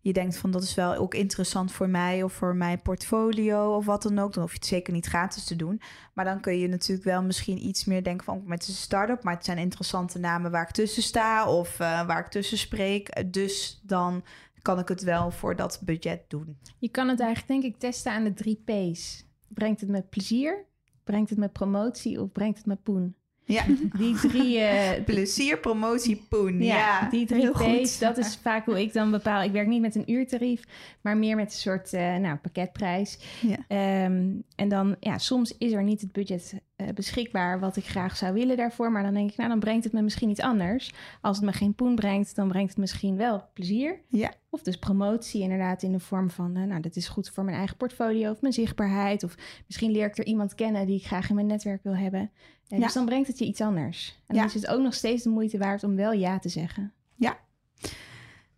[0.01, 3.85] je denkt van dat is wel ook interessant voor mij of voor mijn portfolio of
[3.85, 5.81] wat dan ook, dan hoef je het zeker niet gratis te doen.
[6.13, 9.33] Maar dan kun je natuurlijk wel misschien iets meer denken van met een start-up, maar
[9.35, 13.33] het zijn interessante namen waar ik tussen sta of eh, waar ik tussen spreek.
[13.33, 14.23] Dus dan
[14.61, 16.57] kan ik het wel voor dat budget doen.
[16.79, 19.25] Je kan het eigenlijk denk ik testen aan de drie P's.
[19.47, 20.65] Brengt het met plezier?
[21.05, 22.21] Brengt het met promotie?
[22.21, 23.15] Of brengt het met poen?
[23.47, 23.63] Ja.
[23.97, 26.61] Die drie, eh, Plezier, promotie, poen.
[26.61, 27.81] ja, Ja, die drie heel goed.
[27.81, 29.41] P's, dat is vaak hoe ik dan bepaal.
[29.43, 30.63] Ik werk niet met een uurtarief,
[31.01, 33.19] maar meer met een soort eh, nou, pakketprijs.
[33.41, 33.57] Ja.
[33.67, 36.53] Ehm, en dan, ja, soms is er niet het budget
[36.93, 38.91] beschikbaar wat ik graag zou willen daarvoor.
[38.91, 40.93] Maar dan denk ik, nou, dan brengt het me misschien iets anders.
[41.21, 44.01] Als het me geen poen brengt, dan brengt het misschien wel plezier.
[44.09, 44.33] Ja.
[44.49, 47.57] Of dus promotie inderdaad in de vorm van, eh, nou, dat is goed voor mijn
[47.57, 49.23] eigen portfolio of mijn zichtbaarheid.
[49.23, 49.35] Of
[49.67, 52.31] misschien leer ik er iemand kennen die ik graag in mijn netwerk wil hebben.
[52.67, 52.83] En Ja.
[52.83, 54.09] Dus dan brengt het je iets anders.
[54.17, 54.45] En dan Ja.
[54.45, 56.93] is het ook nog steeds de moeite waard om wel ja te zeggen.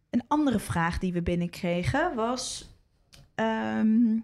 [0.10, 2.70] Een andere vraag die we binnenkregen was...
[3.36, 4.16] ehm,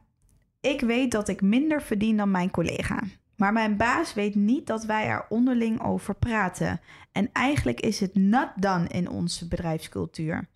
[0.62, 3.00] ik weet dat ik minder verdien dan mijn collega.
[3.44, 6.82] Maar mijn baas weet niet dat wij er onderling over praten.
[7.12, 10.48] En eigenlijk is het not done in onze bedrijfscultuur.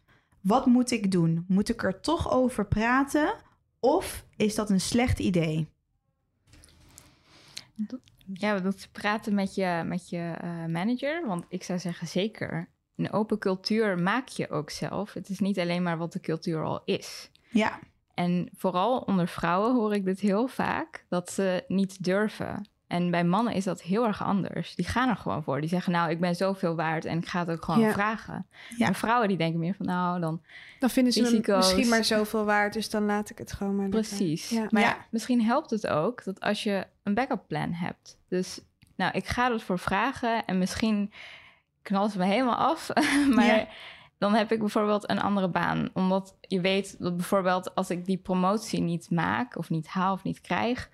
[0.41, 1.45] Wat moet ik doen?
[1.47, 3.33] Moet ik er toch over praten?
[3.79, 5.67] Of is dat een slecht idee?
[8.33, 11.27] Ja, dat praten met je, met je eh, manager.
[11.27, 12.69] Want ik zou zeggen, zeker.
[12.95, 15.13] Een open cultuur maak je ook zelf.
[15.13, 17.29] Het is niet alleen maar wat de cultuur al is.
[17.49, 17.79] Ja,
[18.13, 22.75] En vooral onder vrouwen hoor ik dit heel vaak, dat ze niet durven.
[22.87, 24.75] En bij mannen is dat heel erg anders.
[24.75, 25.59] Die gaan er gewoon voor.
[25.59, 27.91] Die zeggen, nou, ik ben zoveel waard en ik ga het ook gewoon Ja.
[27.91, 28.45] vragen.
[28.77, 28.87] Ja.
[28.87, 30.41] En vrouwen die denken meer van, nou, dan
[30.79, 31.55] Dan vinden ze Risico's.
[31.57, 33.89] misschien maar zoveel waard, dus dan laat ik het gewoon maar.
[33.89, 34.49] Precies.
[34.49, 34.67] Ja.
[34.69, 34.97] Maar Ja.
[35.11, 38.17] misschien helpt het ook dat als je een backup plan hebt.
[38.29, 38.59] Dus
[38.95, 41.11] nou, ik ga ervoor vragen en misschien
[41.81, 42.89] knalt het me helemaal af.
[43.35, 43.67] maar
[44.17, 45.89] dan heb ik bijvoorbeeld een andere baan.
[45.93, 50.23] Omdat je weet dat bijvoorbeeld als ik die promotie niet maak of niet haal of
[50.23, 50.89] niet krijg.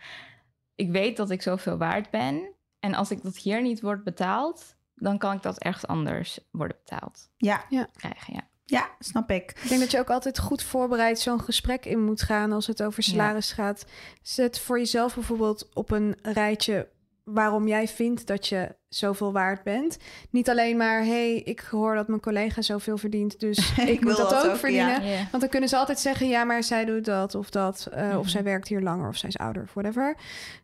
[0.75, 2.53] Ik weet dat ik zoveel waard ben.
[2.79, 6.77] En als ik dat hier niet wordt betaald, dan kan ik dat ergens anders worden
[6.83, 7.29] betaald.
[7.69, 8.47] ja, Krijgen, ja.
[8.65, 9.51] ja, snap ik.
[9.62, 12.83] Ik denk dat je ook altijd goed voorbereid zo'n gesprek in moet gaan als het
[12.83, 13.86] over salaris gaat.
[14.21, 16.89] Zet voor jezelf bijvoorbeeld op een rijtje
[17.23, 19.97] waarom jij vindt dat je zoveel waard bent.
[20.29, 24.17] Niet alleen maar, hey, ik hoor dat mijn collega zoveel verdient, dus ik, wil moet
[24.17, 25.03] dat, dat ook ook, verdienen.
[25.06, 25.17] Ja.
[25.32, 27.88] Want dan kunnen ze altijd zeggen, ja, maar zij doet dat of dat.
[27.91, 28.27] eh, Of Mhm.
[28.27, 30.15] zij werkt hier langer of zij is ouder of whatever.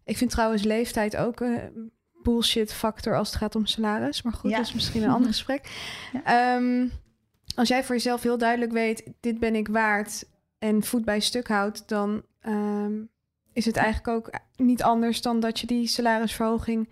[0.05, 4.21] Ik vind trouwens leeftijd ook een bullshit factor als het gaat om salaris.
[4.21, 4.57] Maar goed, Ja.
[4.57, 5.69] dat is misschien een ander gesprek.
[6.23, 6.87] Ehm,
[7.55, 10.23] als jij voor jezelf heel duidelijk weet, dit ben ik waard
[10.59, 12.93] en voet bij stuk houdt, dan ehm,
[13.53, 16.89] is het eigenlijk ook niet anders dan dat je die salarisverhoging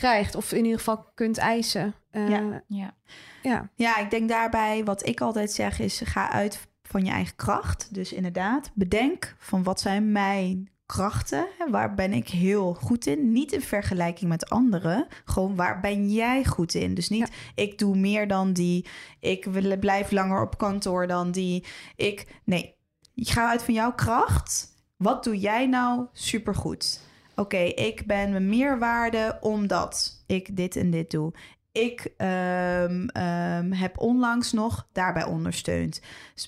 [0.00, 0.34] krijgt.
[0.34, 1.94] Of in ieder geval kunt eisen.
[2.10, 2.62] Eh, Ja.
[2.66, 2.94] Ja.
[3.42, 3.70] ja.
[3.74, 7.94] Ja, ik denk daarbij wat ik altijd zeg is ga uit van je eigen kracht.
[7.94, 11.46] Dus inderdaad, bedenk van wat zijn mijn krachten?
[11.70, 13.32] Waar ben ik heel goed in?
[13.32, 15.06] Niet in vergelijking met anderen.
[15.24, 16.94] Gewoon waar ben jij goed in?
[16.94, 18.86] Dus niet ik doe meer dan die.
[19.20, 21.64] Ik wil- blijf langer op kantoor dan die.
[21.96, 22.74] Ik nee,
[23.14, 24.68] ga uit van jouw kracht.
[24.96, 27.00] Wat doe jij nou supergoed?
[27.40, 31.32] Oké, ik ben mijn meerwaarde omdat ik dit en dit doe.
[31.72, 36.00] Ik ehm, ehm, heb onlangs nog daarbij ondersteund.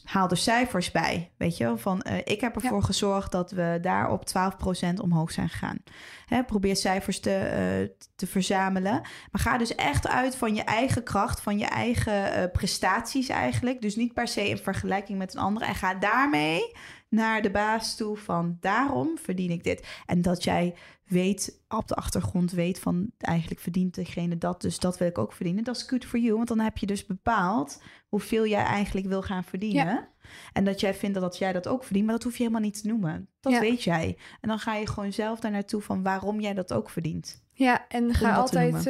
[0.05, 1.33] Haal er cijfers bij.
[1.37, 1.79] Weet je wel?
[1.79, 5.79] Van eh, ik heb ervoor gezorgd dat we daar op 12% omhoog zijn gegaan.
[6.27, 9.01] Hè, probeer cijfers te, eh, te verzamelen.
[9.31, 13.81] Maar ga dus echt uit van je eigen kracht, van je eigen eh, prestaties eigenlijk.
[13.81, 15.63] Dus niet per se in vergelijking met een ander.
[15.63, 16.73] En ga daarmee
[17.13, 19.87] naar de baas toe van daarom verdien ik dit.
[20.07, 20.75] En dat jij
[21.07, 25.33] weet, op de achtergrond weet van eigenlijk verdient degene dat, dus dat wil ik ook
[25.33, 25.65] verdienen.
[25.65, 29.23] Dat is good for you, want dan heb je dus bepaald hoeveel jij eigenlijk wil
[29.23, 30.09] gaan verdienen.
[30.53, 32.63] En dat jij vindt dat, dat jij dat ook verdient, maar dat hoef je helemaal
[32.63, 33.29] niet te noemen.
[33.41, 33.61] Dat Ja.
[33.61, 34.19] weet jij.
[34.41, 37.43] En dan ga je gewoon zelf daar naartoe van waarom jij dat ook verdient.
[37.53, 38.87] Ja, en ga altijd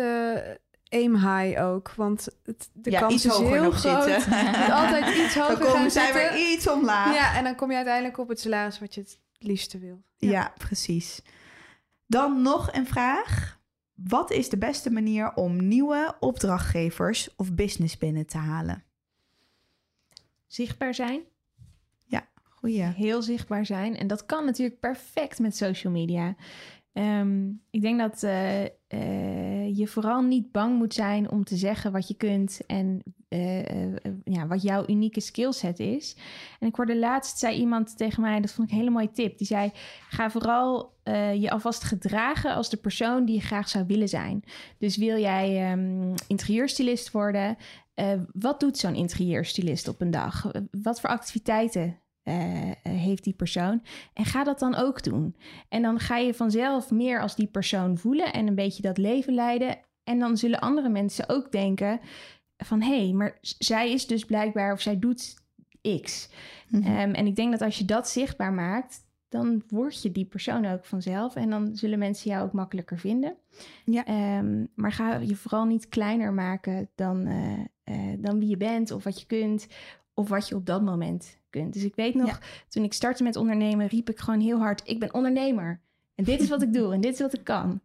[0.93, 4.03] aim high ook, want het, de ja, kans iets is heel nog groot.
[4.03, 4.37] zitten.
[4.53, 6.33] Je moet altijd iets hoger dan komen zij zitten.
[6.33, 7.15] weer iets omlaag.
[7.15, 10.03] Ja, en dan kom je uiteindelijk op het salaris wat je het liefste wil.
[10.17, 10.53] Ja.
[10.59, 11.23] precies.
[12.07, 13.61] Dan nog een vraag.
[13.95, 18.85] Wat is de beste manier om nieuwe opdrachtgevers of business binnen te halen?
[20.47, 21.23] Zichtbaar zijn.
[22.63, 22.83] Goeie.
[22.83, 23.97] Heel zichtbaar zijn.
[23.97, 26.35] En dat kan natuurlijk perfect met social media.
[26.93, 28.71] Ehm, ik denk dat eh, eh,
[29.75, 33.93] je vooral niet bang moet zijn om te zeggen wat je kunt en eh, eh,
[34.25, 36.17] ja, wat jouw unieke skillset is.
[36.61, 39.39] En ik hoorde laatst, zei iemand tegen mij, dat vond ik een hele mooie tip.
[39.39, 39.71] Die zei,
[40.09, 44.43] ga vooral eh, je alvast gedragen als de persoon die je graag zou willen zijn.
[44.79, 47.57] Dus wil jij ehm interieurstylist worden?
[48.33, 50.51] Wat doet zo'n interieurstylist op een dag?
[50.71, 53.83] Wat voor activiteiten eh, eh, heeft die persoon?
[54.15, 55.37] En ga dat dan ook doen.
[55.69, 59.35] En dan ga je vanzelf meer als die persoon voelen en een beetje dat leven
[59.35, 59.79] leiden.
[60.05, 62.01] En dan zullen andere mensen ook denken
[62.57, 65.35] van hé, hey, maar zij is dus blijkbaar of zij doet
[66.03, 66.29] X.
[66.69, 66.83] Mhm.
[66.83, 70.67] Ehm, en ik denk dat als je dat zichtbaar maakt, dan word je die persoon
[70.67, 71.37] ook vanzelf.
[71.37, 73.37] En dan zullen mensen jou ook makkelijker vinden.
[73.85, 74.05] Ja.
[74.07, 77.27] Ehm, maar ga je vooral niet kleiner maken dan,
[77.85, 79.67] eh, dan wie je bent of wat je kunt.
[80.23, 81.73] Of wat je op dat moment kunt.
[81.73, 82.39] Dus ik weet nog, Ja.
[82.69, 85.81] toen ik startte met ondernemen, riep ik gewoon heel hard: Ik ben ondernemer.
[86.15, 87.81] En dit is wat ik doe en dit is wat ik kan.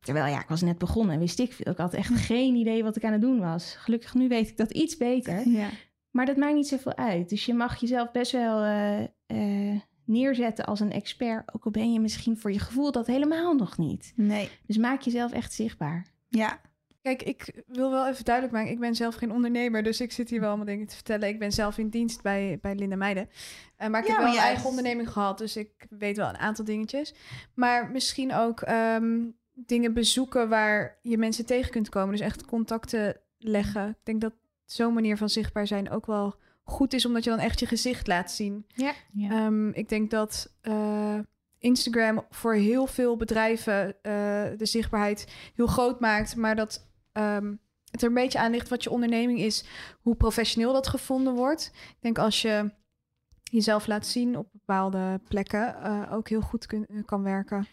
[0.00, 1.72] Terwijl ja, ik was net begonnen en wist ik veel.
[1.72, 3.74] Ik had echt geen idee wat ik aan het doen was.
[3.74, 5.48] Gelukkig nu weet ik dat iets beter.
[5.48, 5.68] Ja.
[6.10, 7.28] Maar dat maakt niet zoveel uit.
[7.28, 11.54] Dus je mag jezelf best wel eh, eh, neerzetten als een expert.
[11.54, 14.12] Ook al ben je misschien voor je gevoel dat helemaal nog niet.
[14.16, 14.48] Nee.
[14.66, 16.06] Dus maak jezelf echt zichtbaar.
[16.28, 16.60] Ja.
[17.02, 18.70] Kijk, ik wil wel even duidelijk maken.
[18.72, 21.28] Ik ben zelf geen ondernemer, dus ik zit hier wel allemaal dingen te vertellen.
[21.28, 23.28] Ik ben zelf in dienst bij, bij Linda Meijden.
[23.76, 24.46] Eh, maar ik Ja, heb maar wel een juist.
[24.52, 27.14] eigen onderneming gehad, dus ik weet wel een aantal dingetjes.
[27.54, 29.20] Maar misschien ook ehm,
[29.52, 32.10] dingen bezoeken waar je mensen tegen kunt komen.
[32.10, 33.88] Dus echt contacten leggen.
[33.88, 34.32] Ik denk dat
[34.64, 36.34] zo'n manier van zichtbaar zijn ook wel
[36.64, 38.66] goed is, omdat je dan echt je gezicht laat zien.
[38.74, 38.92] Ja.
[39.30, 41.18] Ehm, ik denk dat eh,
[41.58, 44.12] Instagram voor heel veel bedrijven eh,
[44.56, 47.54] de zichtbaarheid heel groot maakt, maar dat ehm,
[47.90, 49.64] het er een beetje aan ligt wat je onderneming is,
[50.00, 51.70] hoe professioneel dat gevonden wordt.
[51.74, 52.70] Ik denk als je
[53.42, 57.66] jezelf laat zien op bepaalde plekken, eh, ook heel goed kun- kan werken.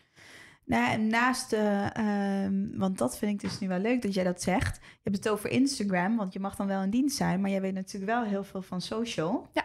[0.65, 4.23] Nou, en naast de, ehm, want dat vind ik dus nu wel leuk dat jij
[4.23, 4.75] dat zegt.
[4.81, 7.61] Je hebt het over Instagram, want je mag dan wel in dienst zijn, maar jij
[7.61, 9.49] weet natuurlijk wel heel veel van social.
[9.53, 9.63] Ja.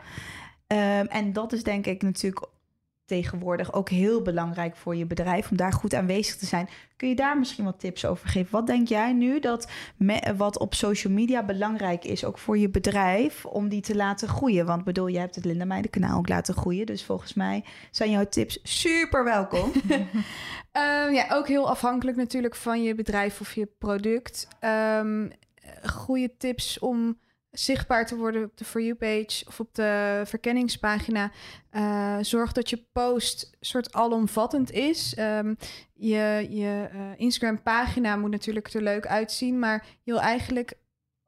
[0.66, 2.48] Ehm, en dat is denk ik natuurlijk
[3.04, 6.68] tegenwoordig ook heel belangrijk voor je bedrijf om daar goed aanwezig te zijn.
[6.96, 8.50] Kun je daar misschien wat tips over geven?
[8.50, 9.70] Wat denk jij nu dat
[10.36, 14.66] wat op social media belangrijk is, ook voor je bedrijf, om die te laten groeien?
[14.66, 18.10] Want bedoel, je hebt het Linda Meijden kanaal ook laten groeien, dus volgens mij zijn
[18.10, 19.72] jouw tips super welkom.
[20.72, 24.48] Ehm, ja, ook heel afhankelijk natuurlijk van je bedrijf of je product.
[24.60, 25.26] Ehm
[25.82, 27.18] goede tips om
[27.54, 31.30] zichtbaar te worden op de For You page of op de verkenningspagina.
[31.70, 35.14] Eh, zorg dat je post soort alomvattend is.
[35.14, 35.54] Ehm,
[35.92, 40.74] je je eh, Instagram pagina moet natuurlijk er leuk uitzien, maar je wil eigenlijk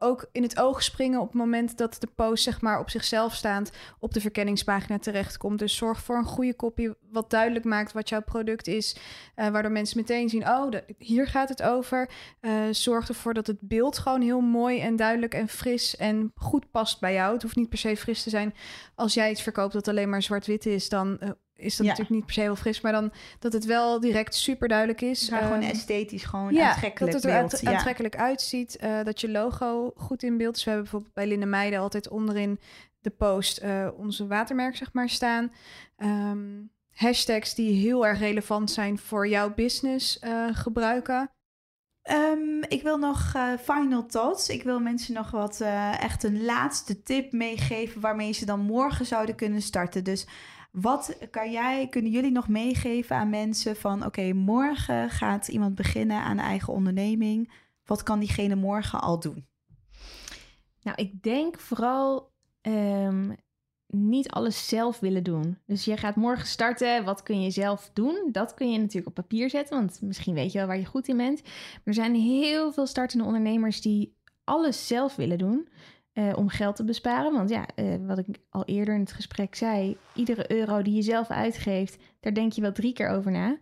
[0.07, 3.35] ook in het oog springen op het moment dat de post zeg maar op zichzelf
[3.35, 5.59] staand op de verkenningspagina terechtkomt.
[5.59, 8.97] Dus zorg voor een goede kopie wat duidelijk maakt wat jouw product is,
[9.35, 12.11] eh, waardoor mensen meteen zien, oh, hier gaat het over.
[12.40, 16.71] Eh, zorg ervoor dat het beeld gewoon heel mooi en duidelijk en fris en goed
[16.71, 17.33] past bij jou.
[17.33, 18.55] Het hoeft niet per se fris te zijn.
[18.95, 21.92] Als jij iets verkoopt dat alleen maar zwart-wit is, dan eh, is dat Ja.
[21.92, 25.31] natuurlijk niet per se heel fris, maar dan dat het wel direct super duidelijk is.
[25.31, 27.64] Maar gewoon Ehm, esthetisch, gewoon ja, aantrekkelijk dat het er beeld.
[27.66, 28.77] aantrekkelijk uitziet.
[28.77, 30.64] eh, dat je logo goed in beeld is.
[30.64, 32.61] We hebben bijvoorbeeld bij Linde Meijden altijd onderin
[33.01, 35.53] de post eh, onze watermerk zeg maar staan.
[35.97, 36.38] Ehm,
[36.90, 41.31] hashtags die heel erg relevant zijn voor jouw business eh, gebruiken.
[42.03, 44.49] Ehm, ik wil nog final thoughts.
[44.49, 45.61] Ik wil mensen nog wat
[46.01, 50.05] echt een laatste tip meegeven waarmee ze dan morgen zouden kunnen starten.
[50.05, 50.27] Dus
[50.81, 56.23] wat kan jij, kunnen jullie nog meegeven aan mensen van oké, morgen gaat iemand beginnen
[56.23, 57.53] aan eigen onderneming.
[57.85, 59.47] Wat kan diegene morgen al doen?
[60.83, 63.33] Nou, ik denk vooral ehm,
[63.87, 65.59] niet alles zelf willen doen.
[65.67, 67.05] Dus je gaat morgen starten.
[67.05, 68.29] Wat kun je zelf doen?
[68.33, 71.09] Dat kun je natuurlijk op papier zetten, want misschien weet je wel waar je goed
[71.09, 71.43] in bent.
[71.85, 75.69] Er zijn heel veel startende ondernemers die alles zelf willen doen.
[76.16, 77.33] Eh, om geld te besparen.
[77.33, 81.02] Want ja, eh, wat ik al eerder in het gesprek zei, iedere euro die je
[81.02, 83.59] zelf uitgeeft, daar denk je wel drie keer over na.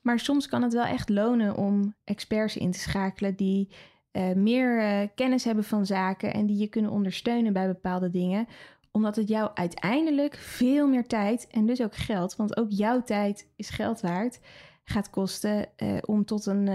[0.00, 3.68] Maar soms kan het wel echt lonen om experts in te schakelen die
[4.10, 8.46] eh, meer kennis hebben van zaken en die je kunnen ondersteunen bij bepaalde dingen.
[8.90, 13.48] Omdat het jou uiteindelijk veel meer tijd en dus ook geld, want ook jouw tijd
[13.56, 14.40] is geld waard,
[14.84, 15.68] gaat kosten
[16.04, 16.66] om tot een,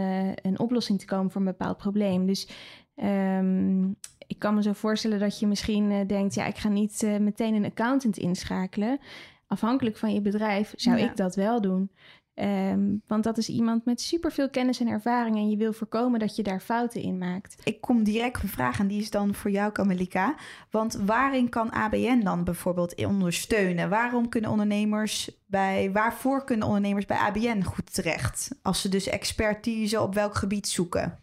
[0.41, 2.25] een oplossing te komen voor een bepaald probleem.
[2.25, 2.49] Dus
[2.95, 3.87] ehm,
[4.29, 7.17] ik kan me zo voorstellen dat je misschien eh, denkt, ja, ik ga niet eh,
[7.17, 8.99] meteen een accountant inschakelen.
[9.47, 11.09] Afhankelijk van je bedrijf zou Ja.
[11.09, 11.91] ik dat wel doen.
[12.33, 16.35] Ehm, want dat is iemand met superveel kennis en ervaring en je wil voorkomen dat
[16.35, 17.61] je daar fouten in maakt.
[17.63, 20.35] Ik kom direct op een vraag en die is dan voor jou, Kamelika.
[20.69, 23.89] Want waarin kan ABN dan bijvoorbeeld ondersteunen?
[23.89, 28.49] Waarom kunnen ondernemers bij, waarvoor kunnen ondernemers bij ABN goed terecht?
[28.61, 31.19] Als ze dus expertise op welk gebied zoeken?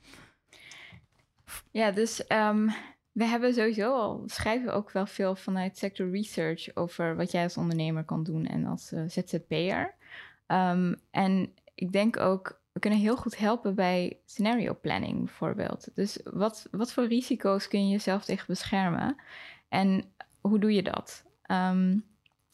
[1.70, 2.68] Ja, dus ehm,
[3.16, 7.42] we hebben sowieso al, schrijven we ook wel veel vanuit sector research over wat jij
[7.42, 9.94] als ondernemer kan doen en als eh, ZZP'er.
[10.46, 15.88] Ehm, en ik denk ook, we kunnen heel goed helpen bij scenario planning bijvoorbeeld.
[15.94, 19.16] Dus wat, wat voor risico's kun je jezelf tegen beschermen?
[19.68, 20.04] En
[20.40, 21.24] hoe doe je dat?
[21.42, 21.98] Ehm,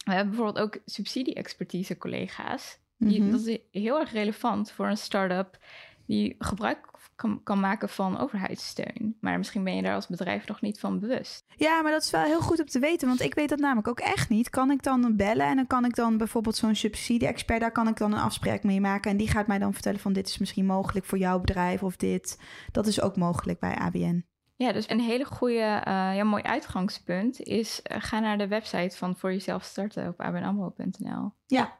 [0.05, 2.79] we hebben bijvoorbeeld ook subsidie-expertise collega's.
[2.97, 3.31] Die, Mhm.
[3.31, 5.57] Dat is heel erg relevant voor een start-up
[6.05, 9.17] die gebruik kan, kan maken van overheidssteun.
[9.21, 11.45] Maar misschien ben je daar als bedrijf nog niet van bewust.
[11.55, 13.87] Ja, maar dat is wel heel goed om te weten, want ik weet dat namelijk
[13.87, 14.49] ook echt niet.
[14.49, 17.97] Kan ik dan bellen en dan kan ik dan bijvoorbeeld zo'n subsidie-expert, daar kan ik
[17.97, 19.11] dan een afspraak mee maken.
[19.11, 21.95] En die gaat mij dan vertellen van dit is misschien mogelijk voor jouw bedrijf of
[21.95, 22.39] dit.
[22.71, 24.25] Dat is ook mogelijk bij ABN.
[24.55, 28.97] Ja, dus een hele goede, uh, ja, mooi uitgangspunt is uh, ga naar de website
[28.97, 31.31] van voor jezelf starten op abnamro.nl.
[31.45, 31.77] Ja,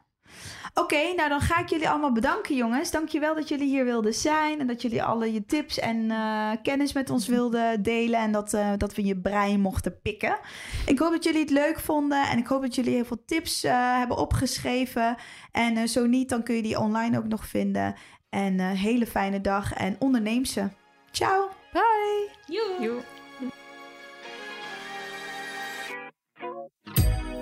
[0.76, 2.90] Oké, okay, nou dan ga ik jullie allemaal bedanken, jongens.
[2.90, 6.92] Dankjewel dat jullie hier wilden zijn en dat jullie alle je tips en uh, kennis
[6.92, 10.38] met ons wilden delen en dat, uh, dat we je brein mochten pikken.
[10.86, 13.64] Ik hoop dat jullie het leuk vonden en ik hoop dat jullie heel veel tips
[13.64, 15.16] uh, hebben opgeschreven.
[15.52, 17.94] En zo niet, dan kun je die online ook nog vinden.
[18.30, 20.68] En hele fijne dag en onderneem ze.
[21.10, 21.48] Ciao.
[21.72, 22.30] Bye.
[22.46, 23.23] Joe.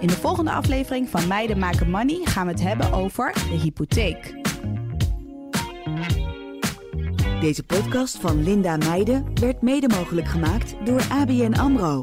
[0.03, 4.35] In de volgende aflevering van Meiden Maken Money gaan we het hebben over de hypotheek.
[7.41, 12.03] Deze podcast van Linda Meijden werd mede mogelijk gemaakt door ABN AMRO.